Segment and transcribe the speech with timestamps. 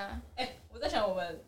[0.00, 1.44] 啊，哎，我在想我们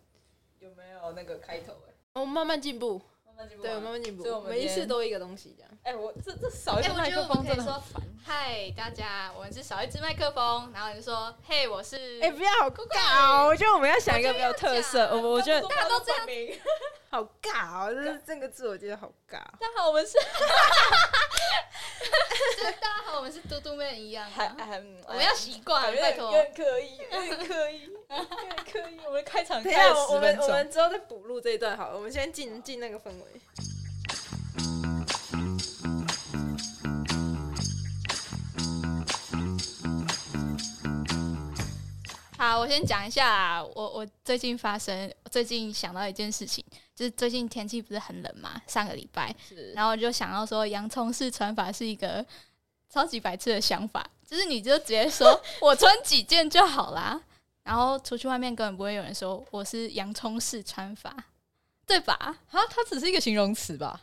[0.59, 1.73] 有没有那个开头？
[1.89, 5.71] 哎，我们慢慢进步，慢慢进步，对，慢慢进步所以我，们每一次都一个东西这样。
[5.85, 8.03] 哎，我这这少一支，麦克风真的很烦。
[8.25, 13.46] 嗨，大家，我们是少一支麦克风，然后你就说嘿，我是哎，不要好尬哦！
[13.46, 16.59] 我觉得我们要想一个比较特色，我我觉得大家都这样样。
[17.11, 19.39] 好尬哦，这这个字我觉得好尬。
[19.59, 20.21] 大家好，我们是就
[22.64, 24.79] 是大家好，我们是嘟嘟妹一样还啊，还
[25.09, 26.30] 我们要习惯，拜托。
[26.30, 28.98] 点刻意，有点刻意，有点刻意。
[29.07, 33.41] 我们开场等一下，开了我我们我们之后再补录这一段好了，我们先进进那个氛围。
[42.39, 52.25] 好，我先讲一下啊，我我最近发生，最近想到一件事情，就是最近天气不是很冷嘛，上个礼拜，是然后我就想到说，洋葱式穿法是一个
[52.91, 57.20] 超级白痴的想法，就是你就直接说 我穿几件就好啦，
[57.65, 61.14] 然后出去外面根本不会有人说我是洋葱式穿法，
[61.86, 62.14] 对吧？
[62.50, 64.00] 啊，它只是一个形容词吧？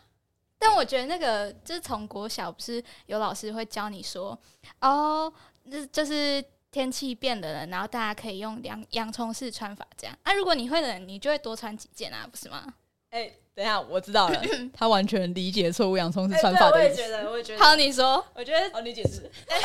[0.58, 4.38] 但我觉得那个就是从国小不是有老师会教你说，
[4.82, 5.32] 哦，
[5.64, 10.18] 那就是天气变冷了，然后大家可以用洋洋葱式穿法这样。
[10.24, 12.74] 啊，如果你会冷，你就会多穿几件啊，不是吗？
[13.12, 14.42] 哎，等一下，我知道了，
[14.74, 17.12] 他完全理解错误洋葱是哎穿对我也觉法的意思。
[17.12, 17.60] 得，我也觉得。
[17.62, 19.30] 好，你说，我觉得，哦，你解释。
[19.50, 19.60] 然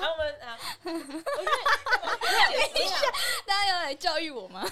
[0.00, 0.58] 后我们啊，
[3.44, 4.64] 大家要来教育我吗？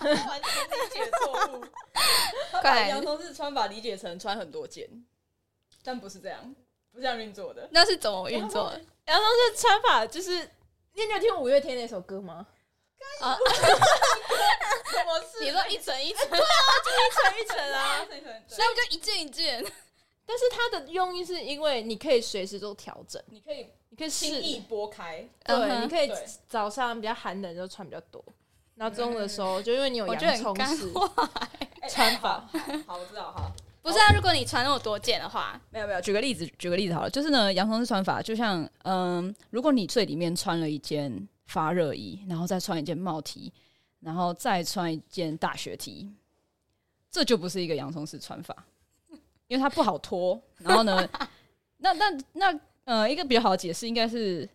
[0.00, 1.62] 对，完全理解错误。
[2.50, 4.88] 他把快洋葱是穿法理解成穿很多件，
[5.84, 6.54] 但不是这样，
[6.90, 7.68] 不是这样运作的。
[7.72, 8.80] 那是怎么运作的？
[9.04, 10.48] 洋葱是穿法就是，
[10.94, 12.46] 你有听五月天那首歌吗？
[13.20, 13.36] 啊，
[14.90, 15.44] 什么事？
[15.44, 16.40] 你说一层一层，一层一
[17.14, 17.56] 层 一层
[18.08, 18.56] 对。
[18.58, 19.64] 那不就一件一件？
[20.26, 24.26] 但是它的用意是因为你可以随时做调整，你可以你可以试。
[24.26, 25.26] 轻易拨开。
[25.44, 26.10] 对，嗯你可以
[26.48, 28.22] 早上比较寒冷就穿比较多，
[28.76, 30.92] 然后中午的时候就因为你有洋葱式。
[31.88, 32.48] 穿法，
[32.86, 33.50] 好，我知道，哈。
[33.82, 41.10] 不是啊，如果你穿那么多件的话，没有没有，举个例子，举个例子好了，就是呢，洋葱式穿法就像，嗯，如果你最里面穿了一件
[41.50, 43.52] 发热衣，然后再穿一件帽 T，
[43.98, 46.08] 然后再穿一件大学 T，
[47.10, 48.64] 这就不是一个洋葱式穿法，
[49.48, 50.40] 因为它不好脱。
[50.58, 51.08] 然后呢，
[51.78, 54.48] 那那那呃，一个比较好的解释应该是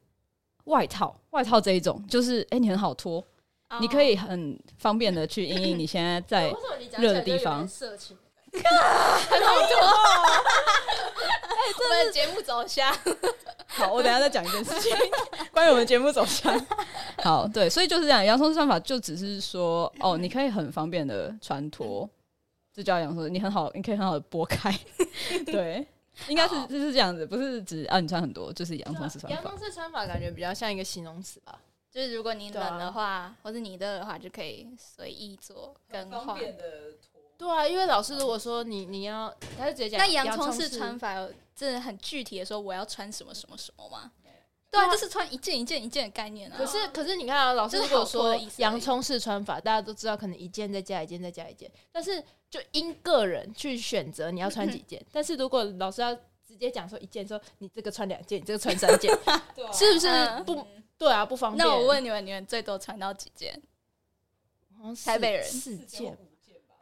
[0.64, 3.22] 外套，外套这一种，就是哎、诶你很好脱，
[3.82, 6.88] 你可以很方便的去因应你现在在 为什么你
[8.64, 9.94] 讲热的地方
[11.74, 11.76] 色情？
[11.78, 12.94] 我们的节目走向，
[13.68, 14.96] 好，我等一下再讲一件事情，
[15.52, 16.54] 关于我们节目走向。
[17.24, 22.10] 好，对，所以就是这样，洋葱式穿法就只是说，哦，你可以很方便的穿脱，
[22.74, 24.72] 这叫洋葱，你很好，你可以很好的拨开，
[25.46, 25.86] 对，
[26.28, 29.58] 应该是就是这样子，不是指啊你穿很多，就是洋葱式穿法洋葱。
[29.58, 31.60] 式穿法感觉比较像一个形容词吧？
[31.92, 36.38] 就是如果你冷的话，或者你热的话，就可以随意做更换。
[36.38, 37.15] 的脱。
[37.38, 44.12] 对啊，因为老师如果说你你要，他就直接讲那洋葱式式穿法有真的很具体的说我要穿什么什么什么吗？
[44.72, 46.56] 对啊，就是穿一件一件一件的概念啊。
[46.58, 55.02] 可是可是你看啊，老师如果说洋葱式穿法，大家都知道可能一件再加一件再加一件，但是就因个人去选择你要穿几件。
[55.14, 56.14] 但是如果老师要
[56.46, 59.10] 直接讲说一件，说你这个穿两件，你这个穿三件，
[59.72, 61.26] 是不是嗯不对啊？
[61.26, 61.66] 不方便。
[61.66, 63.62] 那我问你们，你们最多穿到几件？
[65.06, 66.18] 台北人四件，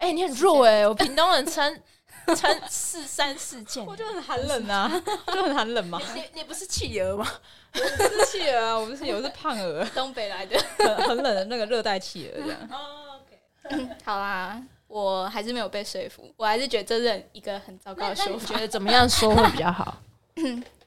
[0.03, 1.73] 哎、你很弱哎、我屏东人穿
[2.35, 5.97] 穿四三四件， 我就很寒冷啊，就很寒冷嘛。
[6.13, 7.25] 你你不是企鹅吗？
[7.71, 10.61] 不是企鹅啊，我不是我是胖鹅， 东北来的。
[10.77, 12.59] 很很冷的那个热带企鹅这样。
[12.69, 13.87] 哦，OK。
[14.03, 18.53] 好啦，我还是没有被说服，我还是觉得这是一个很糟糕的说法。
[18.53, 20.01] 觉得怎么样说会比较好？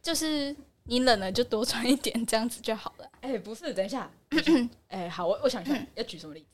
[0.03, 3.09] 就是你冷了就多穿一点，这样子就好了。
[3.22, 4.10] 哎、不是，等一下，
[4.88, 6.47] 哎、好，我我想一下，要举什么例子？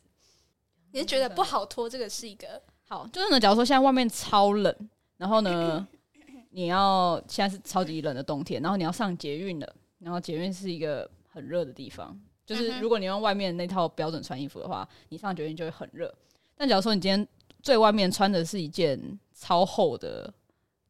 [0.93, 4.75] 你是觉得不好脱，这个是一个好，就是呢，假如说现在外面超冷，
[5.17, 5.87] 然后呢，
[6.51, 16.15] 你要现在是超级冷的冬天，然后你要上捷运了，然后捷运是一个很热的地方，就是如果你用外面那套标准穿衣服的话，你上捷运就会很热。
[16.55, 17.27] 但假如说你今天
[17.63, 20.33] 最外面穿的是一件超厚的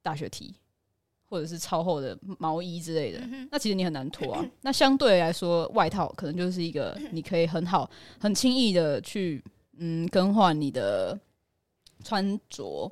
[0.02, 0.54] 大学 T，
[1.28, 4.44] 或者是超厚的毛衣之类的，嗯那其实你很难脱啊。
[4.62, 7.88] 那相对来说，外套可能就是一个你可以很好、
[8.18, 9.42] 很轻易的去
[9.78, 11.18] 嗯更换你的
[12.04, 12.90] 穿着。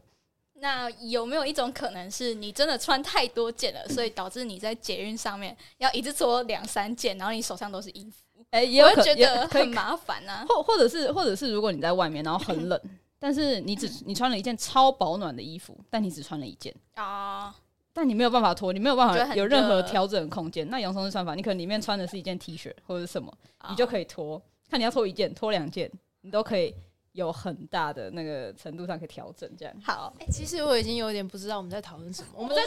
[0.54, 10.44] 那有没有一种可能是你真的穿太多件了，所以导致你在捷运上面要一直脱两三件，然后你手上都是衣服，哎、也有可我会觉得很麻烦啊。
[10.46, 12.78] 或或者是或者是如果你在外面，然后很冷，
[13.18, 16.74] 但是你只你穿了一件超保暖的衣服，但你只穿了一件。
[16.96, 17.54] 啊，
[17.94, 20.68] 但你没有办法脱，你没有办法有任何热调整的空间。
[20.68, 23.32] 那洋葱式穿法，你可能里面穿的是一件 T 恤或者是什么，
[23.70, 24.40] 你就可以脱。
[24.68, 25.90] 看你要脱一件、脱两件，
[26.20, 26.74] 你都可以
[27.12, 29.50] 有很大的那个程度上可以调整。
[29.56, 29.74] 这样。
[29.84, 32.28] 好，哎其实我已经有点不知道我们在讨论什么。
[32.34, 32.62] 我们在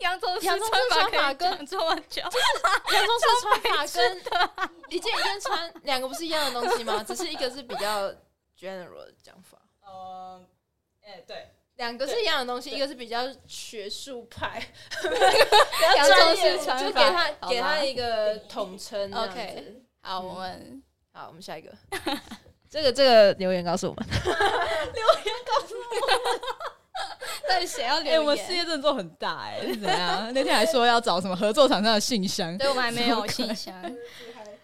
[0.00, 4.18] 洋葱式洋葱式穿穿法跟可以讲这么久，洋葱式穿法跟
[4.88, 7.04] 一件一件穿两个不是一样的东西吗？
[7.04, 8.10] 只是一个是比较
[8.58, 10.42] general 的讲法，呃，
[11.02, 14.62] 哎，对，两个是一样的东西，一个是比较学术派，
[15.96, 19.12] 洋葱式就穿法，给他好给他一个统称。
[19.12, 20.82] OK 好，我们
[21.20, 21.70] 好，我们下一个。
[22.70, 26.40] 这个这个留言告诉我们， 留言告诉我们
[27.46, 28.20] 到底谁要哎、留言？
[28.22, 30.32] 我们事业真的做很大哎、是怎样？
[30.32, 32.56] 那天还说要找什么合作厂商的信箱。
[32.56, 33.74] 对，我们还没有信箱，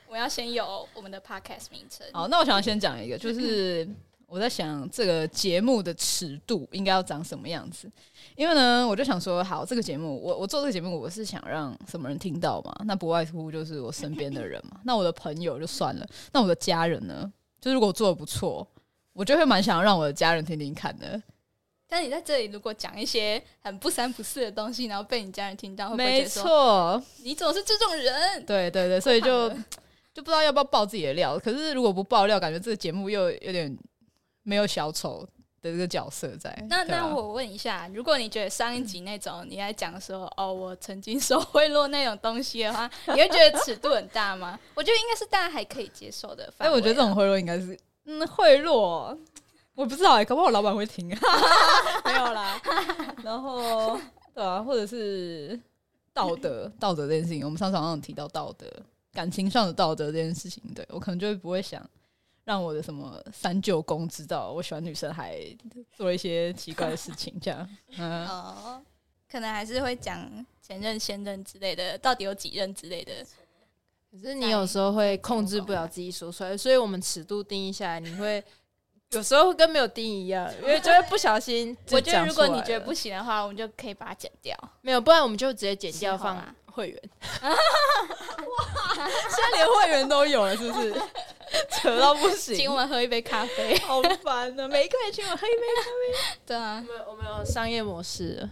[0.08, 2.06] 我要先有我们的 podcast 名称。
[2.14, 3.86] 好，那我想要先讲一个，就是
[4.26, 7.90] 我在想这个节目的尺度应该要长什么样子。
[8.34, 12.74] 因为呢，我就想说，好，这个节目，我我做这个节目，我是想让什么人听到嘛？
[12.84, 14.80] 那不外乎就是我身边的人嘛。
[14.84, 17.32] 那我的朋友就算了，那我的家人呢？
[17.60, 18.66] 就是如果我做的不错，
[19.12, 21.20] 我就会蛮想让我的家人听听看的。
[21.88, 28.44] 但你在这里如果讲一些很不三不四的东西，然后被你家人听到，会不会觉没错，你总是这种人？
[28.44, 29.48] 对对对，所以就
[30.12, 31.38] 就不知道要不要爆自己的料。
[31.38, 33.76] 可是如果不爆料，感觉这个节目又有点
[34.46, 35.26] 没有小丑
[35.60, 36.56] 的这个角色在。
[36.70, 44.58] 那啊那我问一下，如果你觉得上一集那种你在讲说哦，我曾经受贿赂那种东西的话，你会觉得尺度很大吗？
[44.74, 46.72] 我觉得应该是大家还可以接受的范哎，啊。
[46.72, 49.18] 我觉得这种贿赂应该是嗯贿赂，
[49.74, 51.08] 我不知道哎、搞不好我老板会听，
[52.06, 52.62] 没有啦。
[53.24, 53.98] 然后
[54.32, 55.58] 对啊，或者是
[56.14, 58.66] 道德 道德这件事情，我们上次好像有提到道德
[59.12, 61.84] 感情上的道德这件事情，对我可能就会不会想。
[62.46, 65.36] 让我的什么三舅公知道我喜欢女生，还
[65.92, 68.80] 做一些奇怪的事情，这样，嗯， 哦，
[69.28, 70.16] 可能还是会讲
[70.62, 73.12] 前任、现任之类的，到底有几任之类的。
[74.12, 78.42] 可是你有时候会控制不了自己说出来，所以我们尺度定义下来，你会
[79.10, 84.56] 有时候会跟没有定义一样，因为就会不小心 我觉得如果你觉得不行的话，我们就可以把它剪掉。
[84.82, 87.02] 没有，不然我们就直接剪掉放会员。
[87.42, 87.50] 哇
[88.96, 90.94] 现在连会员都有了，是不是？
[91.70, 93.76] 扯到不行，请我们喝一杯咖啡。
[93.80, 96.38] 好烦啊、每一个人请我喝一杯咖啡。
[96.46, 98.50] 对啊我，们我们有商业模式了，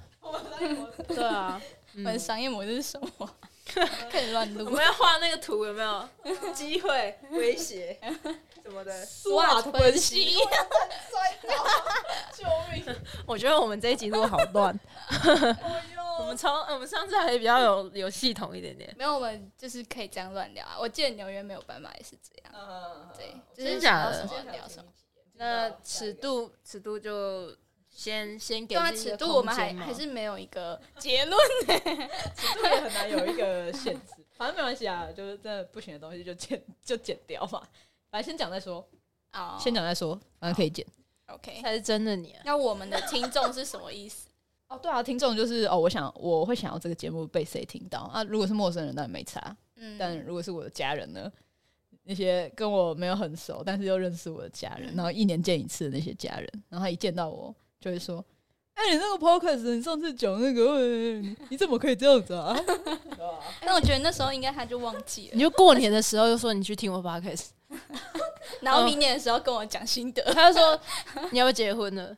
[1.09, 1.61] 对啊，
[1.95, 3.31] 我们商业模式是什么？
[4.11, 4.67] 开始乱录。
[4.67, 6.09] 我们要画那个图有没有？
[6.53, 7.99] 机会、威胁
[8.65, 9.07] 什么的。
[9.07, 10.35] SWOT 分析，
[12.35, 12.85] 救命！
[13.27, 14.79] 我觉得我们这一集录好乱。
[16.19, 18.95] 我们从我们上次还比较有有系统一点点。
[18.97, 20.77] 没有，我们就是可以这样乱聊啊。
[20.81, 24.91] 我记得纽约没有斑马也是这样，嗯，对，就是真假的想到什么聊什么。
[25.35, 27.55] 那尺度尺度就
[27.91, 31.39] 先先给尺度我们还还是没有一个 结论。
[31.67, 37.61] 尺度也很难有一个限制，反正没关系啊，就是真的不行的东西就剪就剪掉嘛。
[38.15, 38.77] 反正先讲再说，
[39.33, 40.87] 哦先讲再说，反正可以剪。
[41.27, 41.61] OK。
[41.61, 42.43] 才是真的你啊。
[42.45, 44.29] 那我们的听众是什么意思？
[44.71, 48.23] 哦，对啊，听众就是哦，我想我会想要这个节目被谁听到啊？
[48.23, 49.57] 如果是陌生人，当然没差。
[49.75, 51.29] 嗯，但如果是我的家人呢？
[52.05, 58.25] 那些跟我没有很熟，但是又认识我的家人，然后一年见一次的那些家人，然后他一见到我就会说
[58.75, 60.79] ：“哎、你那个 podcast，你上次讲那个，
[61.49, 62.57] 你怎么可以这样子啊？”
[63.65, 67.49] 那我觉得那时候应该他就忘记了你，就过年的时候又说你去听我 podcast，
[68.61, 70.23] 然后明年的时候跟我讲心得。
[70.33, 70.81] 他就说
[71.31, 72.17] 你要不要结婚了？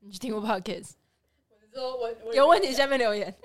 [0.00, 0.90] 你去听我 podcast，
[1.72, 3.34] 说我我有问题下面留言。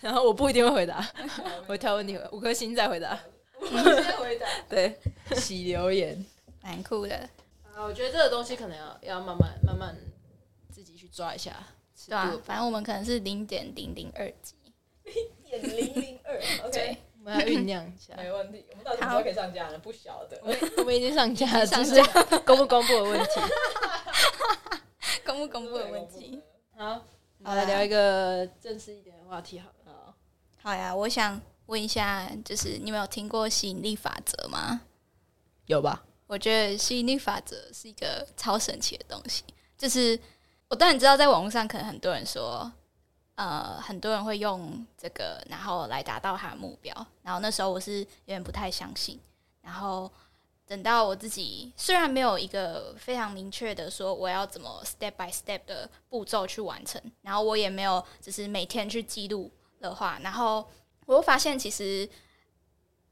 [0.00, 1.04] 然后我不一定会回答，
[1.66, 3.18] 我挑问题回，五颗星再回答。
[3.60, 4.46] 先回答。
[4.68, 4.96] 对，
[5.34, 6.24] 洗留言，
[6.62, 7.16] 蛮酷的，
[7.74, 9.96] 啊，我觉得这个东西可能要要慢慢慢慢
[10.70, 11.52] 自己去抓一下
[11.96, 14.54] 尺对啊，，反正我们可能是零点零零二级，
[15.60, 18.14] 点零零二， OK，，我们要酝酿一下。
[18.18, 18.64] 没问题。
[18.70, 19.78] 我们到底什么时候可以上架呢？
[19.78, 20.38] 不晓得。
[20.42, 22.02] 我们我们已经上架了，上只是
[22.46, 23.40] 公不公布的问题。
[25.24, 26.40] 公不公布的问题。
[26.76, 27.02] 好，
[27.38, 30.14] 我们来聊一个正式一点的话题好了。
[30.62, 34.82] 好呀，我想问一下，就是你们有听过吸引力法则吗？
[35.66, 36.04] 有吧？
[36.28, 39.44] 我觉得吸引力法则是一个超神奇的东西。
[39.78, 40.18] 就是
[40.68, 42.70] 我当然知道，在网络上可能很多人说，
[43.36, 46.92] 呃，很多人会用这个，然后来达到他的目标。
[47.22, 49.20] 然后那时候我是有点不太相信。
[49.62, 50.10] 然后
[50.66, 59.50] 等到我自己虽然没有一个非常明确的说我要怎么 step by step 的步骤去完成，然后我也没有就是每天去记录
[59.80, 60.68] 的话，然后
[61.06, 62.08] 我又发现其实。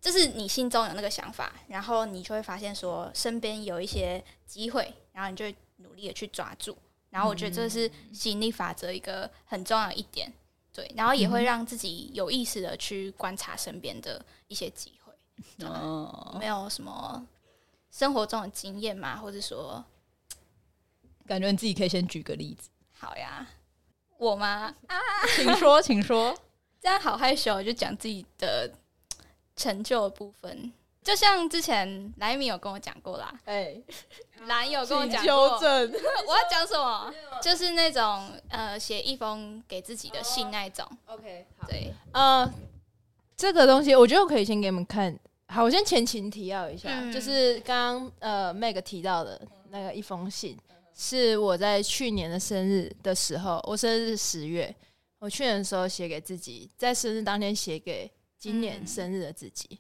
[0.01, 6.77] 就是你心中有那个想法，然后你就会发现说身边有一些机会，然后你就努力的去抓住。
[7.15, 10.33] 然后我觉得这是吸引力法则一个很重要的一点。
[10.73, 15.65] 对，然后也嗯会让自己有意识的去观察身边的一些机会。
[15.65, 17.25] 哦，没有什么
[17.93, 19.85] 生活中的经验嘛，或者说，
[21.25, 22.69] 感觉你自己可以先举个例子，
[22.99, 23.47] 好呀，
[24.19, 24.75] 我吗？
[24.89, 24.99] 啊
[25.37, 26.37] 请说，请说。
[26.83, 28.69] 这样好害羞，就讲自己的
[29.55, 30.73] 成就的部分。
[31.05, 33.77] 就像之前莱米有跟我讲过啦，哎，
[34.47, 35.93] 蓝有跟我讲纠过，正，
[36.27, 37.13] 我要讲什么？
[37.43, 40.85] 就是那种呃，写一封给自己的信那一种。
[41.05, 42.51] OK，好，对，呃，
[43.37, 45.17] 这个东西我觉得我可以先给你们看。
[45.49, 47.13] 好，我先前情提要一下，嗯。
[47.13, 50.57] 就是刚刚呃 Meg 提到的那个一封信，
[50.97, 54.75] 是我在去年的生日的时候，我生日是十月，
[55.19, 58.87] 我去年的时候写给自己，在生日当天写给今年嗯。
[58.87, 59.79] 生日的自己，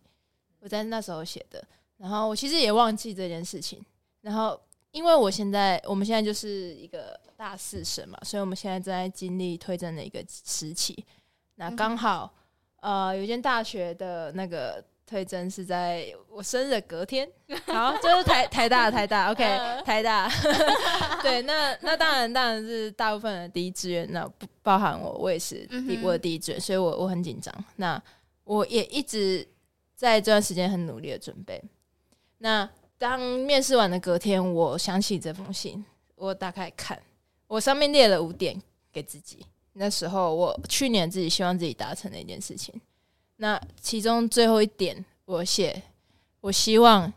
[0.65, 1.63] 我在那时候写的。
[1.99, 3.81] 然后我其实也忘记这件事情，
[4.23, 4.59] 然后
[4.91, 11.05] 因为我现在我们现在就是一个大四生嘛，所以我们现在正在经历推甄的一个时期。
[11.55, 12.35] 那刚好，
[12.81, 17.31] 呃，有一间大学的那个推甄是在我生日的隔天，
[17.69, 19.45] 好，就是台台大台大，OK，
[19.85, 20.29] 台大，
[21.23, 27.55] 对，那那当然当然是大部分的第一志愿，那不包含我，我也是第我的第一志愿，所以我我很紧张。
[27.77, 28.03] 那
[28.43, 29.47] 我也一直
[30.05, 31.63] 在这段时间很努力的准备。
[32.37, 32.69] 那
[32.99, 35.83] 当面试完的隔天，我想起这封信，
[36.15, 37.01] 我打开看，
[37.47, 38.61] 我上面列了五点
[38.93, 39.47] 给自己。
[39.73, 42.79] 那时候我去年自己希望自己达成的一件事情，
[43.37, 45.83] 那其中最后一点，我写
[46.43, 47.11] 我希望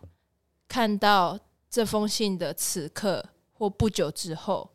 [0.65, 1.37] 看到
[1.69, 4.69] 这封信的此刻或不久之后，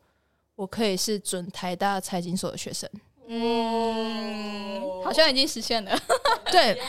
[0.55, 2.87] 我可以是准台大财经所的学生。
[3.25, 5.99] 嗯，好像已经实现了。
[6.51, 6.79] 对，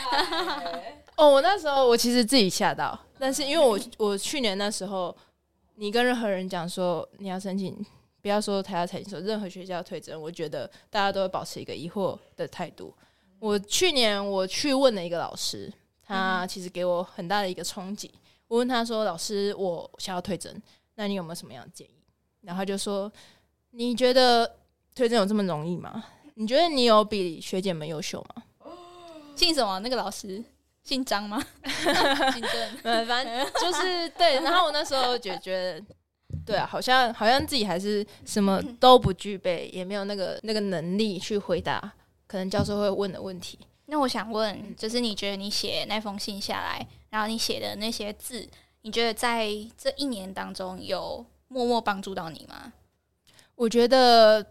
[1.17, 5.15] 哦，我那时候我其实自己吓到，但是因为我我去年那时候，
[5.75, 7.73] 你跟任何人讲说你要申请，
[8.21, 12.93] 不要说台大财经所，任何学校推甄，我觉得大家都会保持一个疑惑的态度。
[13.39, 15.71] 我去年我去问了一个老师，
[16.03, 18.11] 他其实给我很大的一个冲击。
[18.47, 20.61] 我问他说：“老师，我想要推甄，
[20.95, 22.03] 那你有没有什么样的建议？”
[22.41, 23.11] 然后他就说
[23.71, 24.59] ：“你觉得
[24.93, 26.03] 推甄有这么容易吗？
[26.35, 28.43] 你觉得你有比学姐们优秀吗？”
[29.35, 29.79] 姓什么？
[29.79, 30.43] 那个老师
[30.85, 31.43] 姓张吗？
[31.65, 32.79] 姓郑。
[32.83, 34.35] 嗯，反正就是对。
[34.35, 35.83] 然后我那时候就觉得，
[36.45, 41.91] 对啊，好像好像自己还是什么都不具备，也没有那个那个能力去回答
[42.27, 43.59] 可能教授会问的问题。
[43.87, 48.47] 那我想问，就是你觉得你写那封信下来，然后你写的那些字，
[48.81, 52.73] 你觉得在这一年当中有默默帮助到你吗？
[53.55, 54.45] 我觉得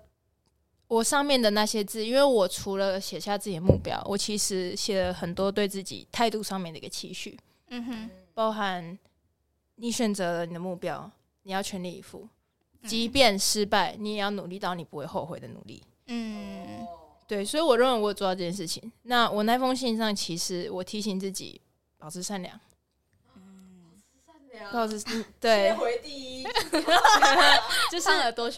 [0.87, 7.39] 我上面的那些字，因为我除了写下自己的目标，我其实写了很多对自己态度上面的一个期许，
[7.69, 8.97] 嗯哼，包含
[9.77, 11.11] 你选择了你的目标，
[11.43, 12.29] 你要全力以赴，
[12.83, 15.83] 嗯即便失败，你也要努力到你不会后悔的努力。
[16.07, 16.87] 嗯
[17.27, 18.93] 对，所以我认为我有做到这件事情。
[19.05, 21.59] 那我那封信上，其实我提醒自己
[21.97, 22.61] 保持善良，
[24.73, 26.43] 保持嗯对，回第一，
[27.91, 28.09] 就是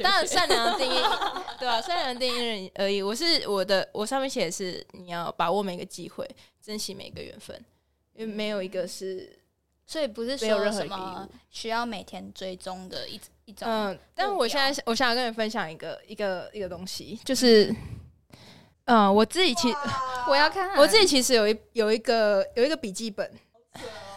[0.02, 0.98] 当然善良的定义，
[1.58, 3.02] 对啊，善良的定义而已。
[3.02, 6.28] 我是我的，我上面写的是你要把握每个机会，
[6.62, 7.56] 珍惜每个缘分，
[8.14, 9.38] 因为没有一个是
[9.86, 17.74] 所以不是没有说任何什么需要每天追踪的一一种，嗯，但是我现在我想要跟你分享一个一个一个东西，就是
[18.86, 19.72] 嗯，我自己其
[20.28, 23.30] 我要看我自己其实有一有一个有一个笔记本，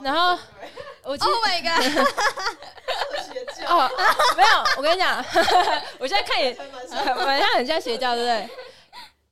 [0.02, 0.38] 然后
[1.04, 2.08] 我 Oh my god！
[3.68, 3.90] 哦，
[4.36, 5.18] 没有，我跟你讲，
[6.00, 6.66] 我现在看也还
[7.14, 8.50] 蛮蛮像很像邪教，对不对？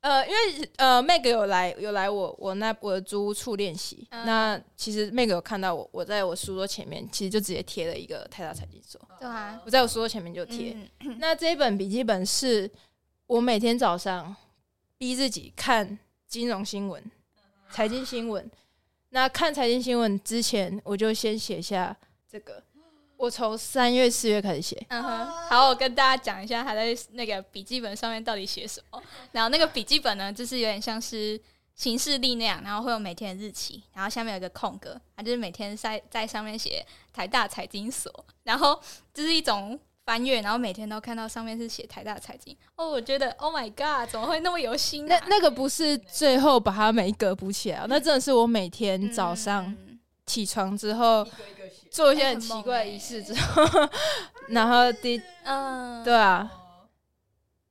[0.01, 10.77] 呃，因为呃，Meg 有来有来我我那我的租屋处练习，嗯那其实 Meg 有看到我，我在我书桌前面，其实就直接贴了一个泰达财经所，对啊，我在我书桌前面就贴。
[11.01, 12.69] 嗯那这一本笔记本是
[13.25, 14.33] 我每天早上
[14.97, 15.97] 逼自己看
[16.27, 17.03] 金融新闻、
[17.71, 18.49] 财经新闻。
[19.09, 21.95] 那看财经新闻之前，我就先写下
[22.29, 22.63] 这个。
[23.17, 29.01] 我从三月、四月开始写，嗯哼，好，我跟大家讲一下他在那个笔记本上面到底写什么。
[29.31, 31.39] 然后那个笔记本呢，就是有点像是
[31.73, 38.79] 行事历那样，然后会有每天的日期，然后下面有一个空格，他就是每天在在上面写台大财经所，然后
[39.11, 42.55] 这是一种翻阅，然后每天都看到上面是写台大财经。
[42.77, 45.19] 哦，我觉得 Oh my God，怎么会那么有心啊？
[45.19, 49.99] 那那个不是最后把它每一格补起来，那真的是我每天早上嗯。
[50.25, 51.25] 起床之后
[51.91, 53.63] 做一些很奇怪的仪式之后，
[54.47, 56.49] 然后第嗯，对啊，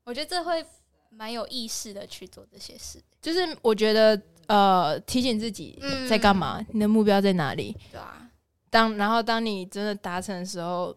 [0.04, 0.62] 我觉得这会
[1.08, 6.06] 蛮有意识的去做这些事，就是我觉得呃提醒自己嗯。
[6.06, 7.74] 在干嘛，你的目标在哪里。
[7.90, 8.26] 对啊，
[8.68, 10.94] 当然后当你真的达成的时候，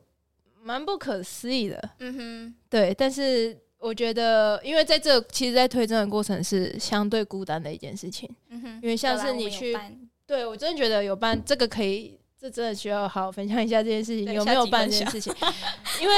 [0.61, 2.93] 蛮不可思议的，嗯哼，对。
[2.93, 12.17] 但是我觉得，因为在这其实，在推甄的过程是相对孤单的一件事情，嗯哼，因为像是你去，办对我真的觉得有办这个可以。
[12.41, 15.35] 这真的需要好好分享一下这件事情，有没有办这件事情？
[15.99, 16.15] 因为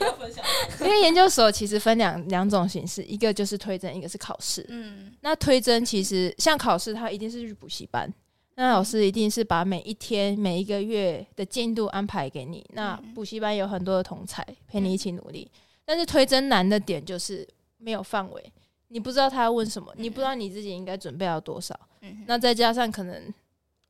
[0.00, 0.42] 要分享
[0.80, 4.64] 因为研究所其实分两两种形式，一个就是推甄，一个是考试。
[4.70, 8.10] 嗯那推甄其实像考试，它一定是去补习班，
[8.56, 12.64] 那老师一定是把每一天、每一个月的进度安排给你。
[12.72, 15.50] 那嗯补习班有很多的同才陪你一起努力，
[15.84, 17.46] 但是推甄难的点就是
[17.76, 18.52] 没有范围，
[18.88, 21.78] 你不知道他要问什么，你不知道你自己应该准备要多少。
[22.00, 23.32] 嗯，那再加上可能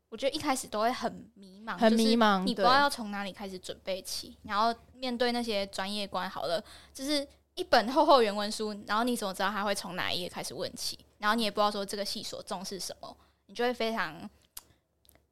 [0.08, 10.98] 我觉得一开始都会很迷茫，很迷茫，你不知道要从哪里开始准备起，然后面对那些专业观，好了，就是一本厚厚原文书，然后你怎么知道他会从哪一页开始问起？
[11.18, 14.28] 然后你也不知道说这个系所重视什么，你就会非常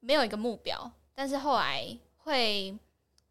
[0.05, 0.91] 没有一个目标。
[1.15, 2.77] 但是后来会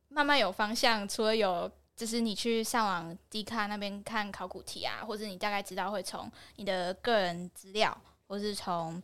[0.09, 7.95] 慢慢有方向，除了有就是你去上网 D 卡那边看考古题啊，或者你大概知道会从你的个人资料，
[8.27, 9.01] 或是从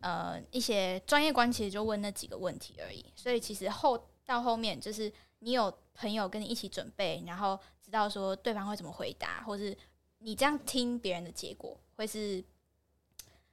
[0.00, 3.04] 呃一些专业关，其实就问那几个问题而已。
[3.14, 9.76] 所以其实后到后面，就是你有朋友跟你一起准备，然后知道说对方会怎么回答，或是
[10.18, 12.42] 你这样听别人的结果会是，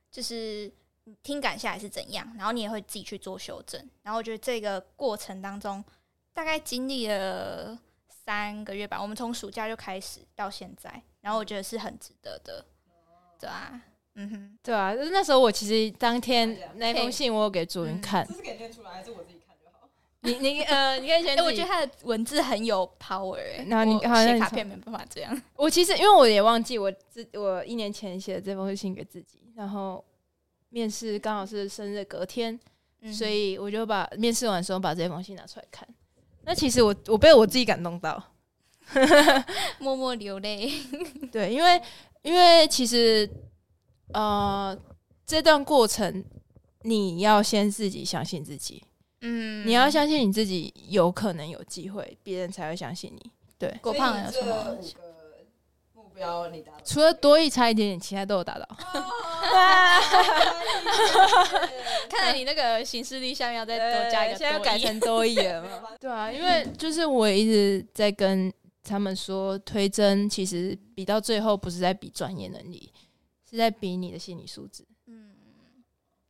[0.10, 0.72] 就是
[1.24, 3.80] 听感下来是怎样，然后你也会自己去做修正。
[4.04, 5.84] 然后我觉得这个过程当中，
[6.34, 12.66] 大概经历了三个月吧，我们从暑假就开始到现在，然后我觉得是很值得的，
[13.40, 13.82] 对啊，
[14.16, 14.58] 嗯哼。
[14.64, 19.90] 对啊，就是那时候我其实当天那封信我有给主人看， 这是给念出来，还是我自己看就好？
[20.22, 21.42] 你你呃，你可以先哎、自己。
[21.48, 25.42] 我觉得他的文字很有 power 哎、然后你我好像卡片没办法这样。
[25.56, 30.04] 我其实因为我也忘记我自我一年前写的这封信给自己，然后
[30.70, 32.60] 面试刚好是生日隔天，
[33.02, 35.88] 嗯所以我就把面试完的时候把这封信拿出来看。
[36.44, 38.22] 那其实我我被我自己感动到，
[39.80, 40.72] 默默流泪。
[41.32, 41.82] 对，因为
[42.22, 43.30] 因为其实
[44.14, 44.78] 呃
[45.26, 46.24] 这段过程
[46.82, 48.84] 你要先自己相信自己，
[49.22, 53.32] 嗯你要相信你自己有可能有机会，别人才会相信你。
[53.58, 54.78] 对，郭胖有什么？
[55.94, 56.80] 目标你达到？
[56.84, 58.68] 除了多一差一点点，其他都有达到。
[62.10, 65.90] 看来你那个行事历下面要再多加一个现在要改成多一了嘛？
[66.00, 68.52] 对啊，因为就是我一直在跟
[68.84, 72.92] 他们说，推甄其实比到最后不是在比专业能力，
[73.50, 74.86] 是在比你的心理素质。
[75.08, 75.32] 嗯，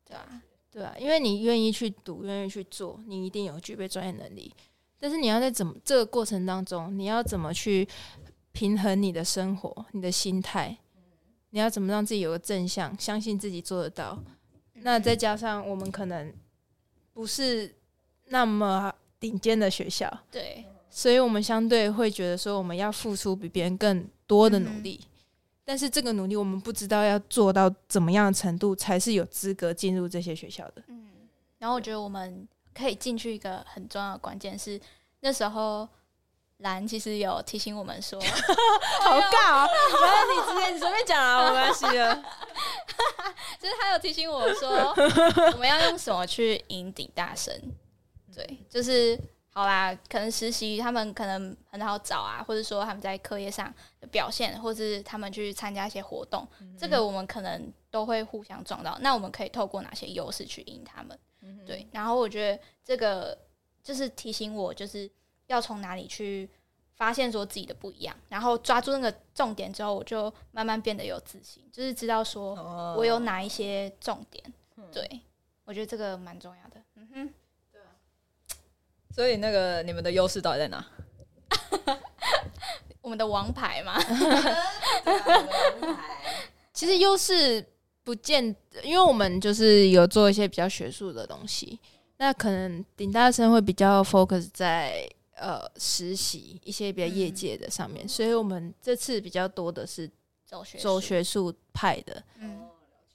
[0.05, 0.41] 对啊，
[0.71, 4.53] 对啊，因为你愿意去读，愿意去做，你一定有具备专业能力。
[4.99, 7.87] 但是你要在怎么这个过程当中，你要怎么去
[8.51, 10.77] 平衡你的生活、你的心态？
[11.51, 14.17] 你要怎么让自己有个正向，相信自己做得到？
[14.73, 16.33] 那再加上我们可能
[17.13, 17.75] 不是
[18.27, 25.01] 那么顶尖的学校，对，所以我们相对会觉得说，我们要付出比别人更多的努力。
[25.65, 30.81] 但是这个努力，我们不知道要做到怎么样的程度，才是有资格进入这些学校的。
[30.87, 31.07] 嗯。
[31.59, 34.79] 然后我觉得我们可以进去一个很重要的关键是，
[35.19, 35.87] 那时候
[36.59, 38.19] 兰其实有提醒我们说，
[39.01, 39.69] 好尬哦！
[40.01, 42.15] 反正你之前你随便讲啊，没关系的。
[43.59, 44.69] 就是他有提醒我说，
[45.53, 47.61] 我们要用什么去引顶大神？
[48.33, 49.19] 对，就是
[49.51, 58.97] 好啦，可能实习他们可能很好找啊，或者说他们在课业上的表现，或是他们去参加一些活动，这个我们可能都会互相撞到。
[59.01, 61.17] 那我们可以透过哪些优势去赢他们？
[61.65, 63.37] 对，然后我觉得这个
[63.83, 65.09] 就是提醒我，就是
[65.49, 66.49] 要从哪里去
[66.95, 74.43] 发现说自己的不一样，然后抓住那个重点之后，我就慢慢变得有自信，就是知道说哦我有哪一些重点。
[74.91, 75.21] 对，
[75.65, 76.81] 我觉得这个蛮重要的。
[76.95, 77.29] 嗯哼，
[77.71, 77.81] 对
[79.13, 80.85] 所以那个你们的优势到底在哪？
[83.01, 83.99] 我们的王牌嘛，
[86.73, 87.65] 其实优势
[88.03, 88.43] 不见，
[88.83, 91.79] 因为我们就是有做一些比较学术的东西，
[92.17, 100.09] 那可能顶大生会比较 focus 在呃实习一些比较业界的上面，所以我们这次比较多的是
[100.45, 102.23] 走学走术，学术派的。
[102.39, 102.67] 嗯。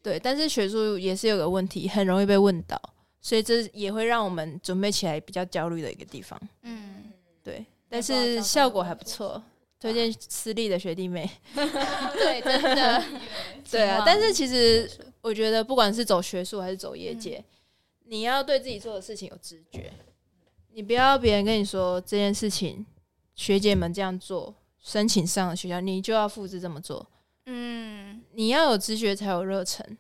[0.03, 2.79] 对，但是学术也是有个问题，很容易被问到，
[3.23, 6.39] 所以这也会让我们准备起来比较焦虑的一个地方。
[6.61, 7.11] 嗯，
[7.43, 9.43] 对，但是效果还不错，
[9.81, 11.27] 推荐私立的学弟妹。
[11.55, 13.03] 对，真的，
[13.71, 14.91] 对啊，但是其实
[15.23, 17.43] 我觉得，不管是走学术还是走业界，
[18.05, 19.91] 你要对自己做的事情有知觉，
[20.75, 22.85] 你不要别人跟你说这件事情，
[23.37, 27.07] 学姐们这样做，申请上了学校，你就要复制这么做。
[27.47, 29.97] 嗯，你要有直觉才有热忱，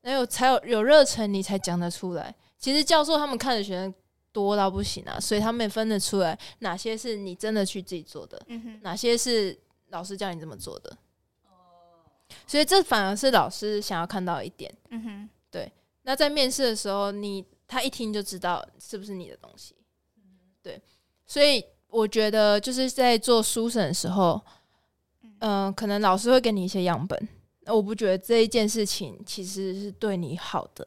[0.00, 2.34] 那有才有有热忱，你才讲得出来。
[2.58, 3.94] 其实教授他们看的学生
[4.32, 9.56] 多到不行啊，所以他们也分得出来哪些是你真的去自己做的，嗯，哪些是
[9.90, 10.98] 老师叫你这么做的。
[12.48, 14.74] 所以这反而是老师想要看到一点。
[14.90, 15.70] 嗯哼，对
[16.02, 19.76] 那在面试的时候，你他一听就知道是不是你的东西。
[21.26, 24.40] 对，所以我觉得就是在做书审的时候，
[25.40, 27.28] 嗯、可能老师会给你一些样本，
[27.60, 30.86] 那我不觉得这一件事情其实是对你好的，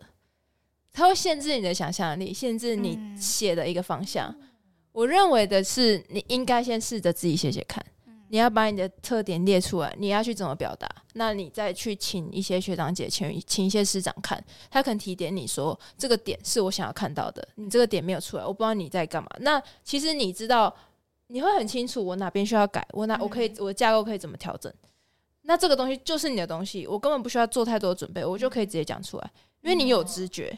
[0.92, 3.18] 它会限制你的想象力，限制你嗯。
[3.18, 4.36] 写的一个方向。
[4.92, 7.86] 我认为的是，你应该先试着自己写写看，
[8.32, 19.30] 你要把你的特点列出来，你要去怎么表达，那你再去请一些学长姐，请请一些师长看，他可能提点你说这个点是我想要看到的，你这个点没有出来，我不知道你在干嘛。
[19.40, 20.74] 那其实你知道，
[21.28, 24.72] 你会很清楚我哪边需要改，我哪我可以我的架构可以怎么调整。
[25.42, 30.56] 那这个东西就是你的东西，我根本不需要做太多的准备，我就可以直接讲出来，因为你有直觉。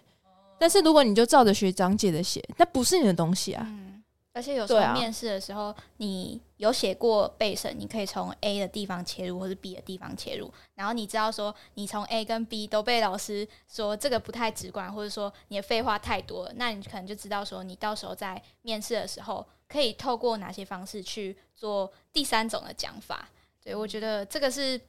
[0.59, 3.65] 但是如果你就照着学长姐的写，那不是你的东西啊。
[3.69, 3.90] 嗯。
[4.33, 23.27] 而且有时候面试的时候，你有写过备审，你可以从 A 的地方切入，或是 B 的地方切入，然后你知道说你从 A 跟 B 都被老师说这个不太直观，或者说你的废话太多了，那你可能就知道说你到时候在面试的时候可以透过哪些方式去做第三种的讲法。
[23.61, 24.79] 对我觉得这个是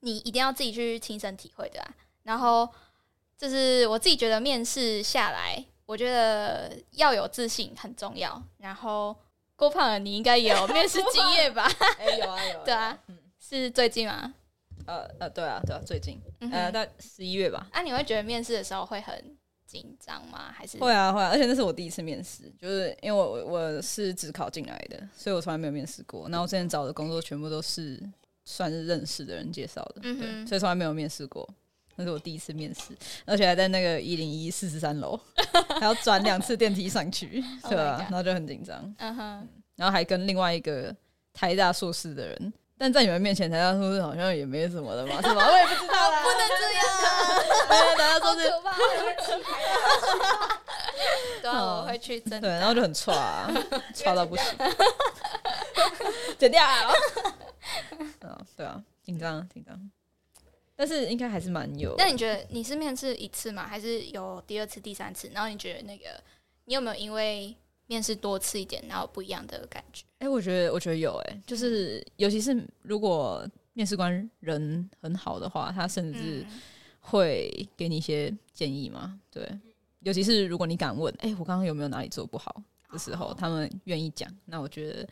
[0.00, 1.94] 你一定要自己去亲身体会的啊。
[2.22, 2.68] 然后
[3.36, 8.40] 就是我自己觉得面试下来，我觉得要有自信很重要。
[8.58, 9.16] 然后
[9.56, 11.68] 郭胖儿，你应该也有面试经验吧？
[11.98, 12.98] 哎、有啊 有啊，对啊，
[13.40, 14.32] 是最近吗？
[14.86, 16.20] 呃呃，对啊对啊，最近
[16.52, 17.66] 呃，到十一月吧。
[17.72, 20.52] 啊，你会觉得面试的时候会很紧张吗？
[20.52, 26.28] 还是会啊会啊，而且那是我第一次面试，就是因为我我我是只考进来的，所以我从来没有面试过。
[26.28, 28.00] 然后我之前找的工作全部都是
[28.44, 31.48] 算是认识的人介绍的，嗯对，所以从来没有面试过。
[32.00, 35.20] 那是我第一次面试，而且还在那个一零一四十三楼，
[35.78, 40.94] 还要转两次电梯上去， Oh 对 my 啊 God 然后就很紧张，嗯哼，然后还跟另外一个
[41.34, 45.46] 台大硕士的人，但在你们面前台大硕士好像也没什么的嘛，是吧？
[45.46, 47.06] 我也不知道啦， 不能这样啊，
[47.68, 48.50] 对台大硕士！
[51.42, 53.50] 对啊，我会去真对，然后就很差、啊，
[53.94, 54.44] 差到不行，
[56.38, 56.92] 剪掉啊！
[57.98, 58.12] 嗯，
[58.56, 59.90] 对啊，紧张紧张，
[60.80, 61.94] 但是应该还是蛮有。
[61.98, 63.66] 那你觉得你是面试一次吗？
[63.68, 65.28] 还是有第二次、第三次？
[65.34, 66.06] 然后你觉得那个
[66.64, 67.54] 你有没有因为
[67.86, 70.06] 面试多次一点，然后不一样的感觉？
[70.20, 76.60] 哎、我觉得我觉得有哎、就是尤其是如果面试官人很好的话，他甚至嗯
[77.00, 79.20] 会给你一些建议嘛。
[79.30, 79.46] 对，
[79.98, 82.56] 尤其是如果你敢问，哎、我刚刚有没有哪里做不好
[82.90, 85.06] 的时候，他们愿意讲，那我觉得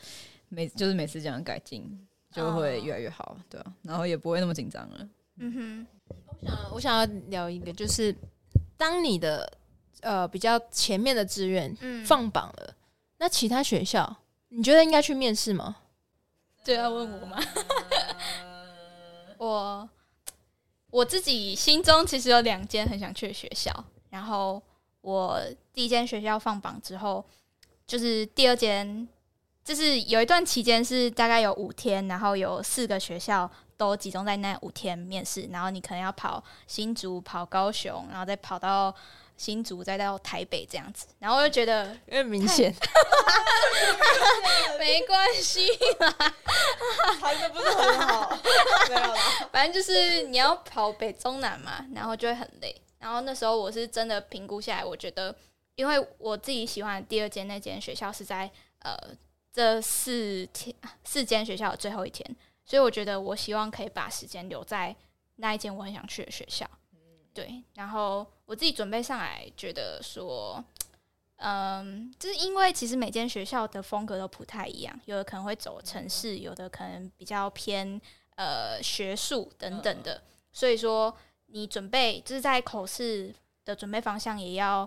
[0.48, 1.84] 每就是每次这样改进，
[2.32, 5.06] 就会越来越好，对啊，然后也不会那么紧张了。
[5.38, 5.86] 嗯哼
[6.26, 8.14] 我想我想要聊一个，就是
[8.76, 9.50] 当你的
[10.00, 11.74] 呃比较前面的志愿
[12.04, 12.74] 放榜了，
[13.18, 14.16] 那其他学校
[14.48, 15.76] 你觉得应该去面试吗？
[16.64, 17.38] 对要问我吗？
[19.38, 19.88] 我
[20.90, 23.72] 我自己心中其实有两间很想去的学校，
[24.10, 24.60] 然后
[25.00, 25.40] 我
[25.72, 27.24] 第一间学校放榜之后，
[27.86, 29.08] 就是第二间，
[29.64, 38.94] 就是有一段期间是大概有五天，然后有四个学校都集中在那五天面试，然后你可能要跑新竹、跑高雄，然后再跑到
[39.36, 42.74] 新竹，再到台北这样子，然后我就觉得有点明显，
[44.78, 45.68] 没关系，
[47.20, 48.38] 谈的不是很好，
[48.88, 49.48] 没有啦。
[49.52, 52.82] 反正就是你要跑北中南嘛，然后就会很累。
[52.98, 55.32] 然后那时候我是真的评估下来，我觉得，
[55.76, 58.96] 因为我自己喜欢的第二间那间学校是在呃
[59.52, 62.28] 这四天四间学校的最后一天，
[62.68, 64.94] 所以我觉得我希望可以把时间留在
[65.36, 66.68] 那一间我很想去的学校。
[67.32, 70.62] 对，然后我自己准备上来，觉得说，
[71.36, 77.98] 嗯，就是因为其实每间学校的风格都不太一样，有的可能会走城市，有的可能比较偏
[78.36, 84.86] 呃学术等等的，所以说你准备就是在口试的准备方向也要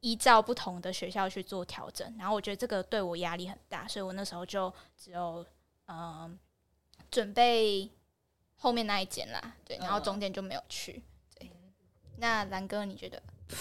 [0.00, 2.14] 依照不同的学校去做调整。
[2.18, 5.44] 然后我觉得这个对我压力很大，所以我那时候就只有
[5.86, 6.38] 嗯、
[7.10, 7.88] 准备
[8.56, 11.02] 后面那一间啦，对，然后中间就没有去。
[11.38, 11.50] 对，
[12.18, 13.22] 那蓝哥你觉得？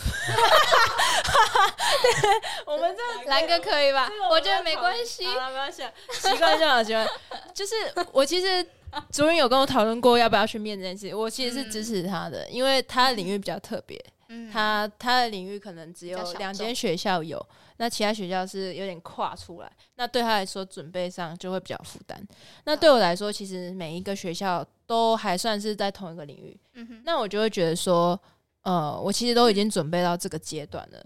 [2.66, 4.08] 我们这蓝哥可以吧？
[4.30, 5.26] 我觉得没关系。
[5.26, 7.08] 没关系啊， 习惯就好，习惯。
[7.54, 7.74] 就是
[8.12, 8.64] 我其实
[9.12, 17.44] 主任有跟我讨论过要不要去面这件事，我其实是支持他的，因为他的领域比较特别，嗯，他他的领域可能只有两间学校有，
[17.82, 22.22] 那其他学校是有点跨出来，那对他来说准备上就会比较负担。
[22.66, 28.20] 那对我来说，其实每一个学校都还算是在同一个领域，嗯，那我就会觉得说，
[28.64, 31.02] 呃，我其实都已经准备到这个阶段了，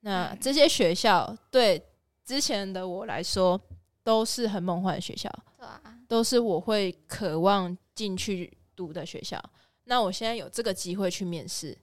[0.00, 1.82] 那这些学校对
[2.26, 3.58] 之前的我来说
[4.04, 9.42] 都是很梦幻的学校，对啊，都是我会渴望进去读的学校。
[9.84, 11.74] 那我现在有这个机会去面试，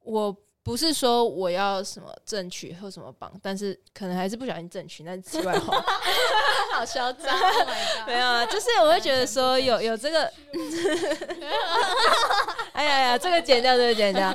[0.00, 5.84] 我不是说我要什么争取或什么榜，但是可能还是不小心争取，那是题外话。
[6.72, 7.32] 好嚣张！
[7.38, 10.24] Oh 没有啊，就是我会觉得说有有这个，
[12.72, 14.34] 哎呀呀，这个剪掉，这个剪掉。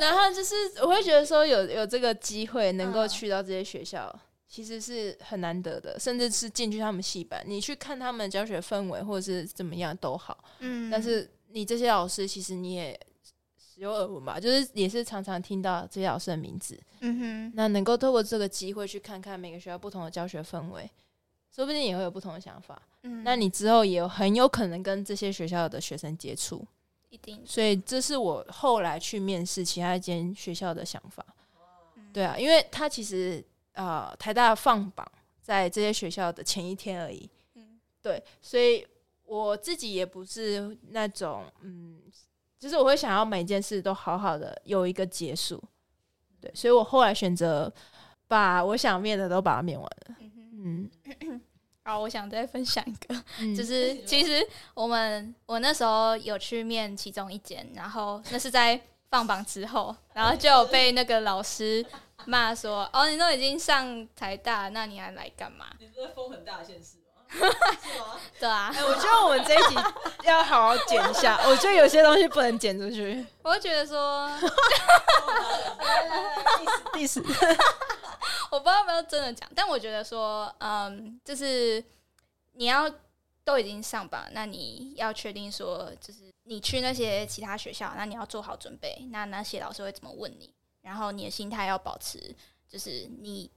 [0.00, 4.12] 然后就是我会觉得说有有这个机会能够去到这些学校，
[4.48, 10.42] 其实是很难得的，甚至是进去他们系班，你去看他们教学氛围或者是怎么样都好。
[10.60, 12.98] 嗯，但是你这些老师其实你也
[13.80, 16.78] 有耳闻吧，就是也是常常听到这些老师的名字。
[17.00, 20.88] 嗯哼，那能够透过这个机会去看看每个学校不同的教学氛围，
[21.50, 22.80] 说不定也会有不同的想法。
[23.04, 26.62] 嗯，那你之后也有很有可能跟这些学校的学生接触，
[27.08, 31.24] 一定所以这是我后来去面试其他一间学校的想法。
[31.96, 37.26] 嗯对啊，因为他其实呃台大放榜在这些学校的前一天而已。
[37.54, 38.86] 嗯对，所以
[39.24, 41.98] 我自己也不是那种嗯，
[42.60, 45.60] 就是我会想要每件事都好好的有一个结束。
[46.40, 47.72] 对，所以我后来选择
[48.28, 50.16] 把我想面的都把它面完了。
[50.20, 50.88] 嗯。
[51.20, 51.40] 嗯，
[51.82, 61.84] 好，我想再分享一个，嗯就是其实我们我那时候有去面其中一间，然后那是在放榜之后，然后就有被那个老师
[62.26, 66.84] 骂说：“哦，你都已经上台大，那你还来干嘛你是在风很大的县市吗？
[66.84, 66.99] 是吗？？”
[68.40, 69.74] 对啊，哎、我觉得我们这一集
[70.24, 73.24] 要好好剪一下，我觉得有些东西不能剪出去。
[73.42, 74.30] 我会觉得说，
[76.92, 77.20] 第四，
[78.50, 81.84] 我不知道要不要真的讲，但我觉得说，嗯，就是
[82.52, 82.90] 你要
[83.44, 92.34] 都已经上榜，那你要确定说，就是你去那些其他学校，那你要做好准备，那那些老师会怎么问你，然后你的心态要保持，
[92.68, 93.50] 就是你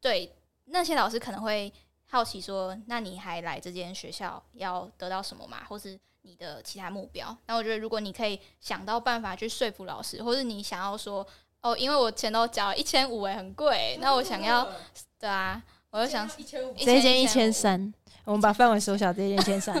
[0.00, 1.72] 对那些老师可能会
[2.14, 7.36] 好奇说，那你还来这间学校要得到什么嘛，或是你的其他目标？
[7.46, 11.26] 那我觉得如果你可以想到办法去说服老师，或是你想要说。
[11.64, 13.96] 哦，因为我钱都交一千五，哎，很贵。
[13.98, 14.70] 那我想要，
[15.18, 17.94] 对啊，我就想这一间一千千，三，
[18.26, 19.74] 我们把范围缩小，这一间一千三。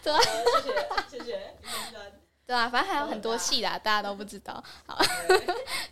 [0.00, 0.20] 对啊，
[1.10, 2.12] 谢谢谢谢，一千三。
[2.46, 4.62] 对啊，反正还有很多戏啦，大家都不知道。
[4.86, 4.96] 好，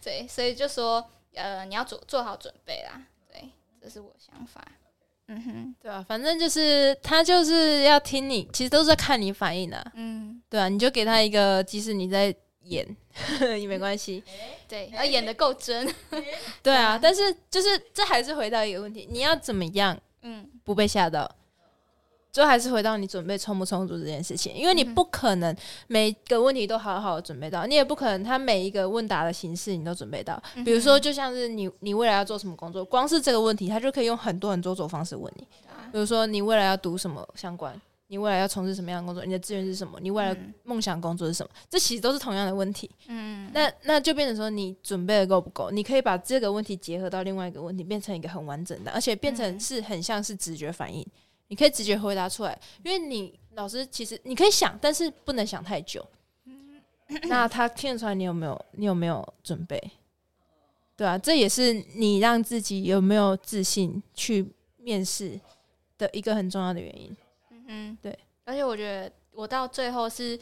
[0.01, 3.03] 对，所以就说，呃，你要做做好准备啦。
[3.29, 3.51] 对，
[3.83, 4.65] 这是我的想法。
[5.29, 9.93] 嗯哼，对啊，反正就是他就是要听你，其实都是在看你反应的、啊。
[9.95, 12.87] 嗯，对啊，你就给他一个，即使你在演
[13.61, 14.25] 也没关系。
[14.67, 15.87] 对，要演的够真。
[16.63, 21.31] 对啊，但是就是这还是回到一个问题，你要怎么样嗯不被吓到？
[22.31, 25.55] 就还是回到你准备充不充足这件事情，因为你不可能
[25.87, 30.41] 每个问题都好好的准备到，你也不可能他每一个问答的形式你都准备到。
[30.65, 35.47] 比如说，就像是你你未来要做什么工作，光是这个问题，他就可以用很多很多种方式问你。
[35.67, 37.75] 啊比如说，你未来要读什么相关，
[38.09, 42.91] 你未来要从事什么样的工作，你的志愿是什么，你未来嗯梦想工作是什么，这其实都是同样的问题。
[43.07, 45.71] 嗯，那那就变成说，你准备的够不够？
[45.71, 51.07] 你可以把这个问题结合到另外一个问题，变成一个很完整的，而且变成嗯是很像是直觉反应，
[51.49, 52.59] 你可以直接回答出来。
[52.85, 56.07] 因为你老师其实你可以想，但是不能想太久。
[57.25, 59.79] 那他听得出来你有没有你有没有准备？
[60.95, 65.41] 对啊，这也是你让自己有没有自信去面试
[65.97, 67.17] 的一个很重要的原因。
[67.67, 68.19] 嗯，对。
[68.45, 70.39] 而且我觉得我到最后是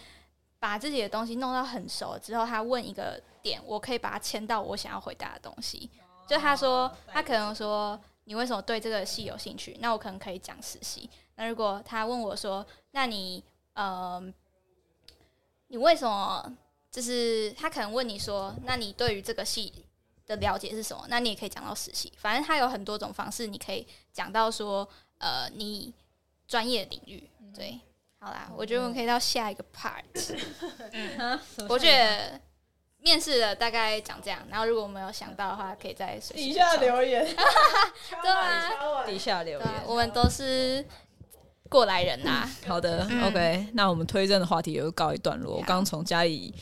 [0.59, 5.91] 把自己的东西弄到很熟之后，他问一个点，我可以把它签到我想要回答的东西。
[6.27, 9.77] 就他说，他可能说你为什么对这个戏有兴趣？
[9.81, 11.09] 那我可能可以讲实习。
[11.37, 14.23] 那如果他问我说，那你呃，
[15.69, 16.57] 你为什么？
[16.91, 19.85] 就是他可能问你说，那你对于这个戏
[20.27, 21.05] 的了解是什么？
[21.09, 22.11] 那你也可以讲到实习。
[22.17, 25.93] 反正他有很多种方式，你可以讲到说，呃，你
[26.49, 27.29] 专业领域。
[27.55, 27.79] 对，
[28.19, 30.03] 好啦，我觉得我们可以到下一个 part。
[30.93, 32.41] 嗯，我觉得
[33.07, 37.25] 面试的大概讲这样，然后如果我们有想到的话，可以在底下留言，
[38.21, 39.69] 对啊，底下留言，。
[39.87, 40.85] 我们都是
[41.69, 43.23] 过来人呐、好的、嗯。
[43.23, 45.59] O k 那我们推荐的话题也就告一段落。
[45.59, 46.53] 我刚从家里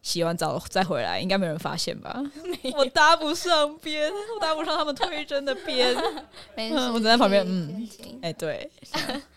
[0.00, 2.22] 洗完澡再回来，应该没人发现吧？
[2.72, 5.94] 我搭不上边，我搭不上他们推针的 边。
[6.56, 7.86] 没事，嗯我只在旁边嗯。
[8.22, 8.70] 哎、对，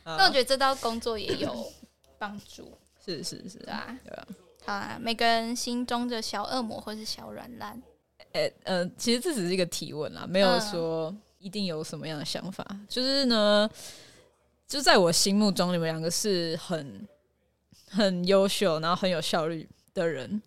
[0.06, 1.70] 那我觉得这道工作也有
[2.18, 4.26] 帮助，是是是，对啊，对啊。
[4.66, 7.80] 好啊，每个人心中的小恶魔或是小软烂，
[8.34, 12.66] 哎、呃，其实这只是一个提问啦，没有嗯说一定有什么样的想法。
[12.90, 13.70] 就是呢，
[14.68, 17.08] 就在我心目中，你们两个是很
[17.90, 20.42] 很优秀，然后很有效率的人，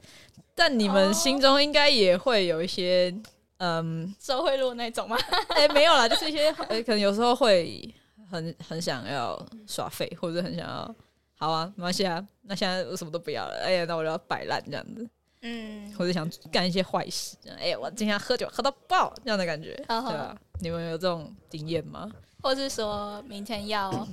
[0.55, 3.15] 但你们心中应该也会有一些
[3.59, 5.17] 嗯，社会路那种吗？
[5.51, 7.95] 哎、没有啦，就是一些呃，可能有时候会
[8.29, 10.95] 很很想要耍废，或者很想要，
[11.41, 15.09] 好啊，没关系啊，那现在我什么都不要了，哎呀，那我就要摆烂这样子，
[15.43, 20.37] 嗯，或者想干一些坏事，哎、我今天喝酒喝到爆这样的感觉，哦对吧？
[20.61, 22.11] 你们有这种经验吗？
[22.43, 24.07] 或是说明天要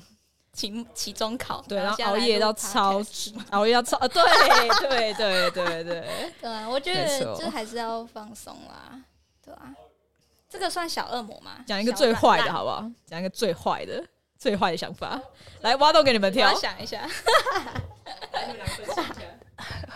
[0.53, 3.01] 期期中考，对，然后熬夜到超，
[3.49, 4.23] 熬夜到超，啊对
[4.87, 9.01] 对对对对，对啊，我觉没得错就还是要放松啦，
[9.43, 9.73] 对啊，
[10.47, 11.63] 这个算小恶魔吗？
[11.65, 12.87] 讲一个最坏的好不好？
[13.07, 14.03] 讲一个最坏的。
[14.45, 15.19] 最坏的想法，
[15.61, 16.59] 来挖洞给你们跳我。
[16.59, 17.09] 想一下。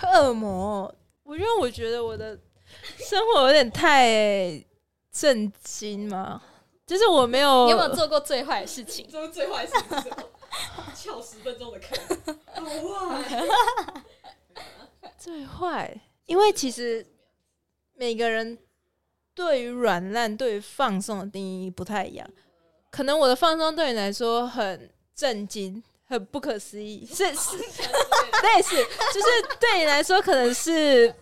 [0.01, 2.35] 恶魔，我因为我觉得我的
[2.97, 4.65] 生活有点太
[5.11, 6.41] 震惊嘛，
[6.87, 9.07] 就是我没有，你有没有做过最坏的事情？
[9.07, 10.23] 做过最坏事是什么？
[10.95, 11.95] 翘十分钟的课，
[12.87, 13.21] 哇！
[15.15, 15.95] 最坏？
[16.25, 17.05] 因为其实
[17.93, 18.57] 每个人
[19.35, 22.27] 对于软烂、对于放松的定义不太一样。
[22.91, 28.75] 可能我的放松对你来说很震惊、很不可思议， 是是类似，
[29.13, 31.13] 就是对你来说可能是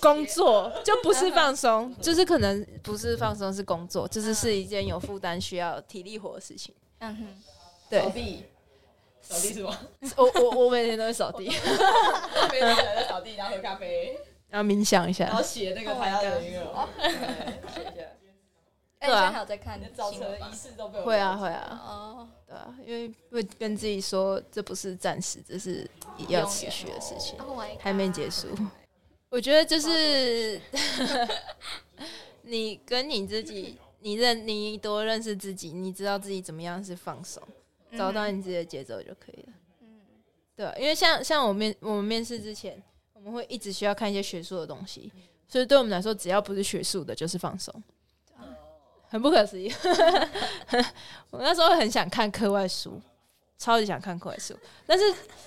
[0.00, 6.74] 工作，就不是放松， 就是可能不是放松，是工作，就是是一件有负担、需要体力活的事情。
[6.98, 7.42] 嗯哼，
[7.88, 8.00] 对。
[8.00, 8.44] 扫地，
[9.20, 9.78] 扫地是吗？
[10.16, 11.44] 我我我每天都会扫地，
[12.50, 14.18] 每天在扫地，然后喝咖啡，
[14.50, 15.26] 然后冥想一下。
[15.26, 15.42] 然后。
[15.42, 16.60] 写那个的音乐，
[16.98, 17.10] 对
[17.72, 18.06] 写一下。
[19.00, 19.30] 哎，对啊。
[19.30, 19.84] 还有在看仪
[20.54, 25.88] 式都被我会啊会啊，哦，对啊，因为会跟自己说这不是暂时，这是
[26.28, 28.48] 要持续的事情，Oh 还没结束。
[29.30, 30.60] 我觉得就是
[32.42, 37.42] 你跟你自己，你认你多认识自己，你知道自己怎么样是放松，
[37.96, 39.52] 找到你自己的节奏就可以了。
[39.82, 40.00] 嗯。
[40.56, 42.82] 对啊，因为像像我面我们面试之前，
[43.12, 45.12] 我们会一直需要看一些学术的东西，
[45.46, 47.72] 所以对我们来说，只要不是学术的，就是放松。
[49.08, 49.72] 很不可思议，
[51.30, 53.00] 我那时候很想看课外书，
[53.58, 54.54] 超级想看课外书，
[54.86, 55.04] 但是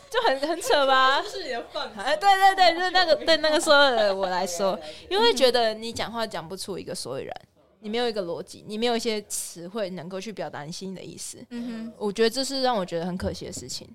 [0.10, 1.30] 就很很扯吧这。
[1.30, 4.78] 是你的范哎，对对对，就是那个对那个时候的我来说，
[5.10, 7.41] 因为觉得你讲话讲不出一个所以然，
[7.80, 11.38] 你没有一个逻辑，你没有一些词汇能够去表达你心里的意思。
[11.52, 13.88] 嗯我觉得这是让我觉得很可惜的事情，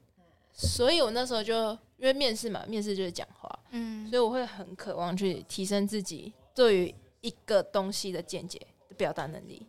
[0.52, 9.66] 所以我那时候就因为面试嘛，面试就是讲话，嗯所以我会很渴望去提升自己对于一个东西的见解的表达能力。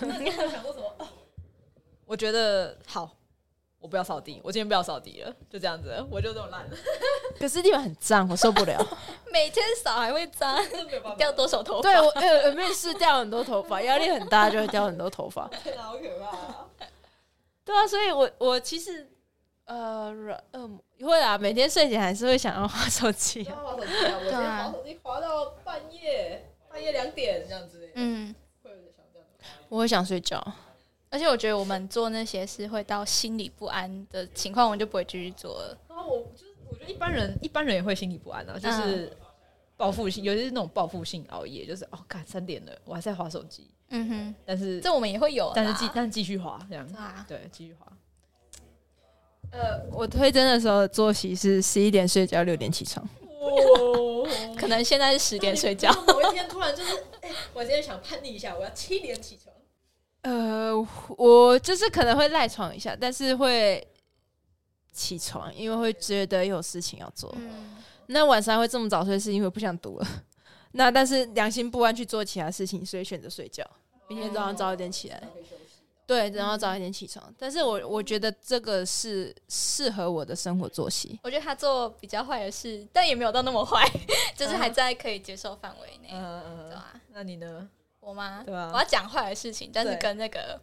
[0.00, 0.94] 那你想过什么？
[0.98, 1.08] 哦
[2.06, 3.08] 我觉得好，
[3.78, 6.76] 我不要扫地，我今天不要扫地了，就这样子，我就这么烂了。
[7.38, 8.84] 可是地板很脏，我受不了。
[9.32, 10.58] 每天扫还会脏，
[11.16, 11.82] 掉多少头发？
[11.82, 15.46] 对我呃呃面试掉很多头发，压力很大，就会掉很多头发。
[15.62, 16.66] 天哪，好可怕啊！
[17.64, 19.08] 对啊，所以我我其实
[19.66, 23.56] 呃软恶魔会啊，每天睡前还是会想要划手机不啊。
[23.56, 24.18] 要滑手机啊！
[24.18, 28.34] 我今天滑手机滑到半夜，半夜两点这样子，嗯。
[29.70, 30.44] 我会想睡觉。
[31.08, 35.78] 而且我觉得我们做那些事会到心里不安的情况，我们就不会继续做了。
[35.88, 39.16] 然后我就是我觉得一般人一般人也会心里不安啊，就是
[39.76, 47.86] 报复性，尤其是那种报复性熬夜，就是哦，看三点了，我还在划手机，嗯哼，但是这我们也会有，但是继但是继续划这样，啊，对，继续划。
[49.50, 53.04] 呃，我推甄的时候作息是十一点睡觉，六点起床。
[53.40, 55.90] 哦， 可能现在是十点睡觉。
[56.06, 59.49] 某一天突然就是，哎，我今天想叛逆一下，我要七点起床。
[60.22, 60.74] 呃，
[61.16, 63.86] 我就是可能会赖床一下，但是会
[64.92, 67.34] 起床，因为会觉得有事情要做。
[67.38, 70.06] 嗯，那晚上会这么早睡，是因为不想读了。
[70.72, 73.64] 那但是良心不安去做其他事情，所以选择睡觉，
[74.08, 75.22] 明天早上早一点起来。
[76.06, 77.32] 对，然后早一点起床。
[77.38, 81.18] 但是我我觉得这个是适合我的生活作息。
[81.22, 83.88] 我觉得他做比较坏的事，但也没有到那么坏，
[84.36, 87.00] 就是还在可以接受范围内，嗯嗯嗯？
[87.12, 87.68] 那你呢？
[88.00, 88.42] 我吗？
[88.44, 90.58] 对啊我要讲坏的事情，但是跟那个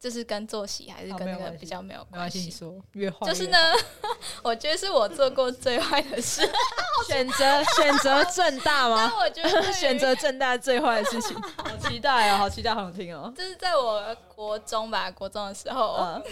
[0.00, 2.50] 就是跟作息还是跟那个比较没有关系，你。
[2.50, 3.58] 说越坏就是呢，
[4.42, 6.40] 我觉得是我做过最坏的事，
[7.08, 9.12] 选择选择正大吗？
[9.18, 11.36] 我觉得 选择正大最坏的事情。
[11.56, 13.32] 好，期待哦，好期待，好想听哦。
[13.36, 16.22] 就是在我国中吧，国中的时候，嗯，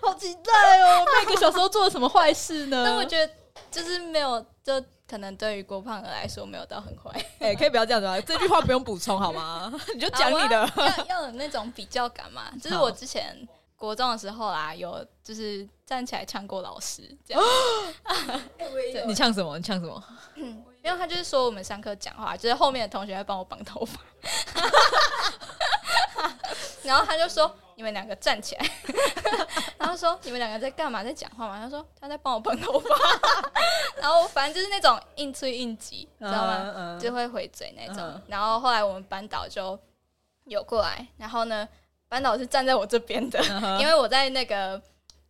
[0.00, 1.04] 好期待哦！
[1.22, 2.82] 那个小时候做了什么坏事呢？
[2.86, 3.32] 但我觉得
[3.70, 4.82] 就是没有，就
[5.12, 7.10] 可能对于郭胖儿来说没有到很坏。
[7.38, 8.18] 哎、可以不要这样子啊？
[8.22, 9.70] 这句话不用补充好吗？
[9.92, 10.62] 你就讲你的。
[10.62, 12.50] 啊要有那种比较感嘛。
[12.62, 13.36] 就是我之前
[13.76, 17.42] 国中的时候啦，有就是站起来呛过老师，这样。
[19.06, 19.58] 你呛什么？
[19.58, 20.02] 你呛什么？
[20.82, 24.00] 因为他就是说我们上课讲话，就是后面的同学会帮我绑头发，
[26.84, 28.70] 然后他就说你们两个站起来，
[29.78, 31.58] 然后说你们两个在干嘛，在讲话吗？
[31.62, 32.88] 他说他在帮我喷头发，
[34.00, 36.72] 然后反正就是那种应催应急，知道吗？
[36.76, 38.22] 嗯就会回嘴那种嗯。
[38.28, 39.78] 然后后来我们班导就
[40.44, 41.68] 有过来，然后呢，
[42.08, 44.80] 班导是站在我这边的，嗯因为我在那个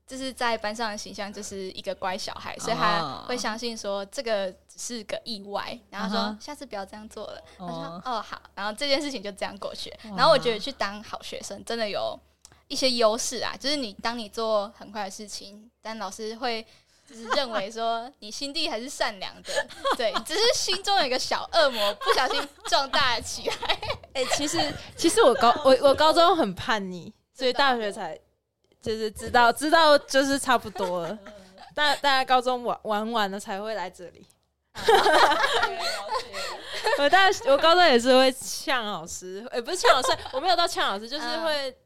[0.07, 7.43] 就是在班上的形象就是一个乖小孩，所以他哦会相信说这个只是个意外，然后说下次不要这样做了。
[7.59, 9.91] 他说哦哦好，然后这件事情就这样过去。
[10.05, 12.19] 哇然后我觉得去当好学生真的有
[12.69, 16.65] 一些优势啊，就是你当你做很快的事情，但老师会。
[17.05, 19.67] 就是认为说你心地还是善良的，
[19.99, 23.79] 对，只是心中有一个小恶魔不小心壮大了起来。
[24.15, 28.19] 哎、其实其实我高我我高中很叛逆，所以大学才
[28.81, 31.19] 就是知道知道就是差不多了。
[31.75, 34.25] 大大家高中玩玩完了才会来这里。
[36.99, 41.77] 我大我高中也是会呛老师，也、不是呛老师，我没有到呛老师，就是嗯会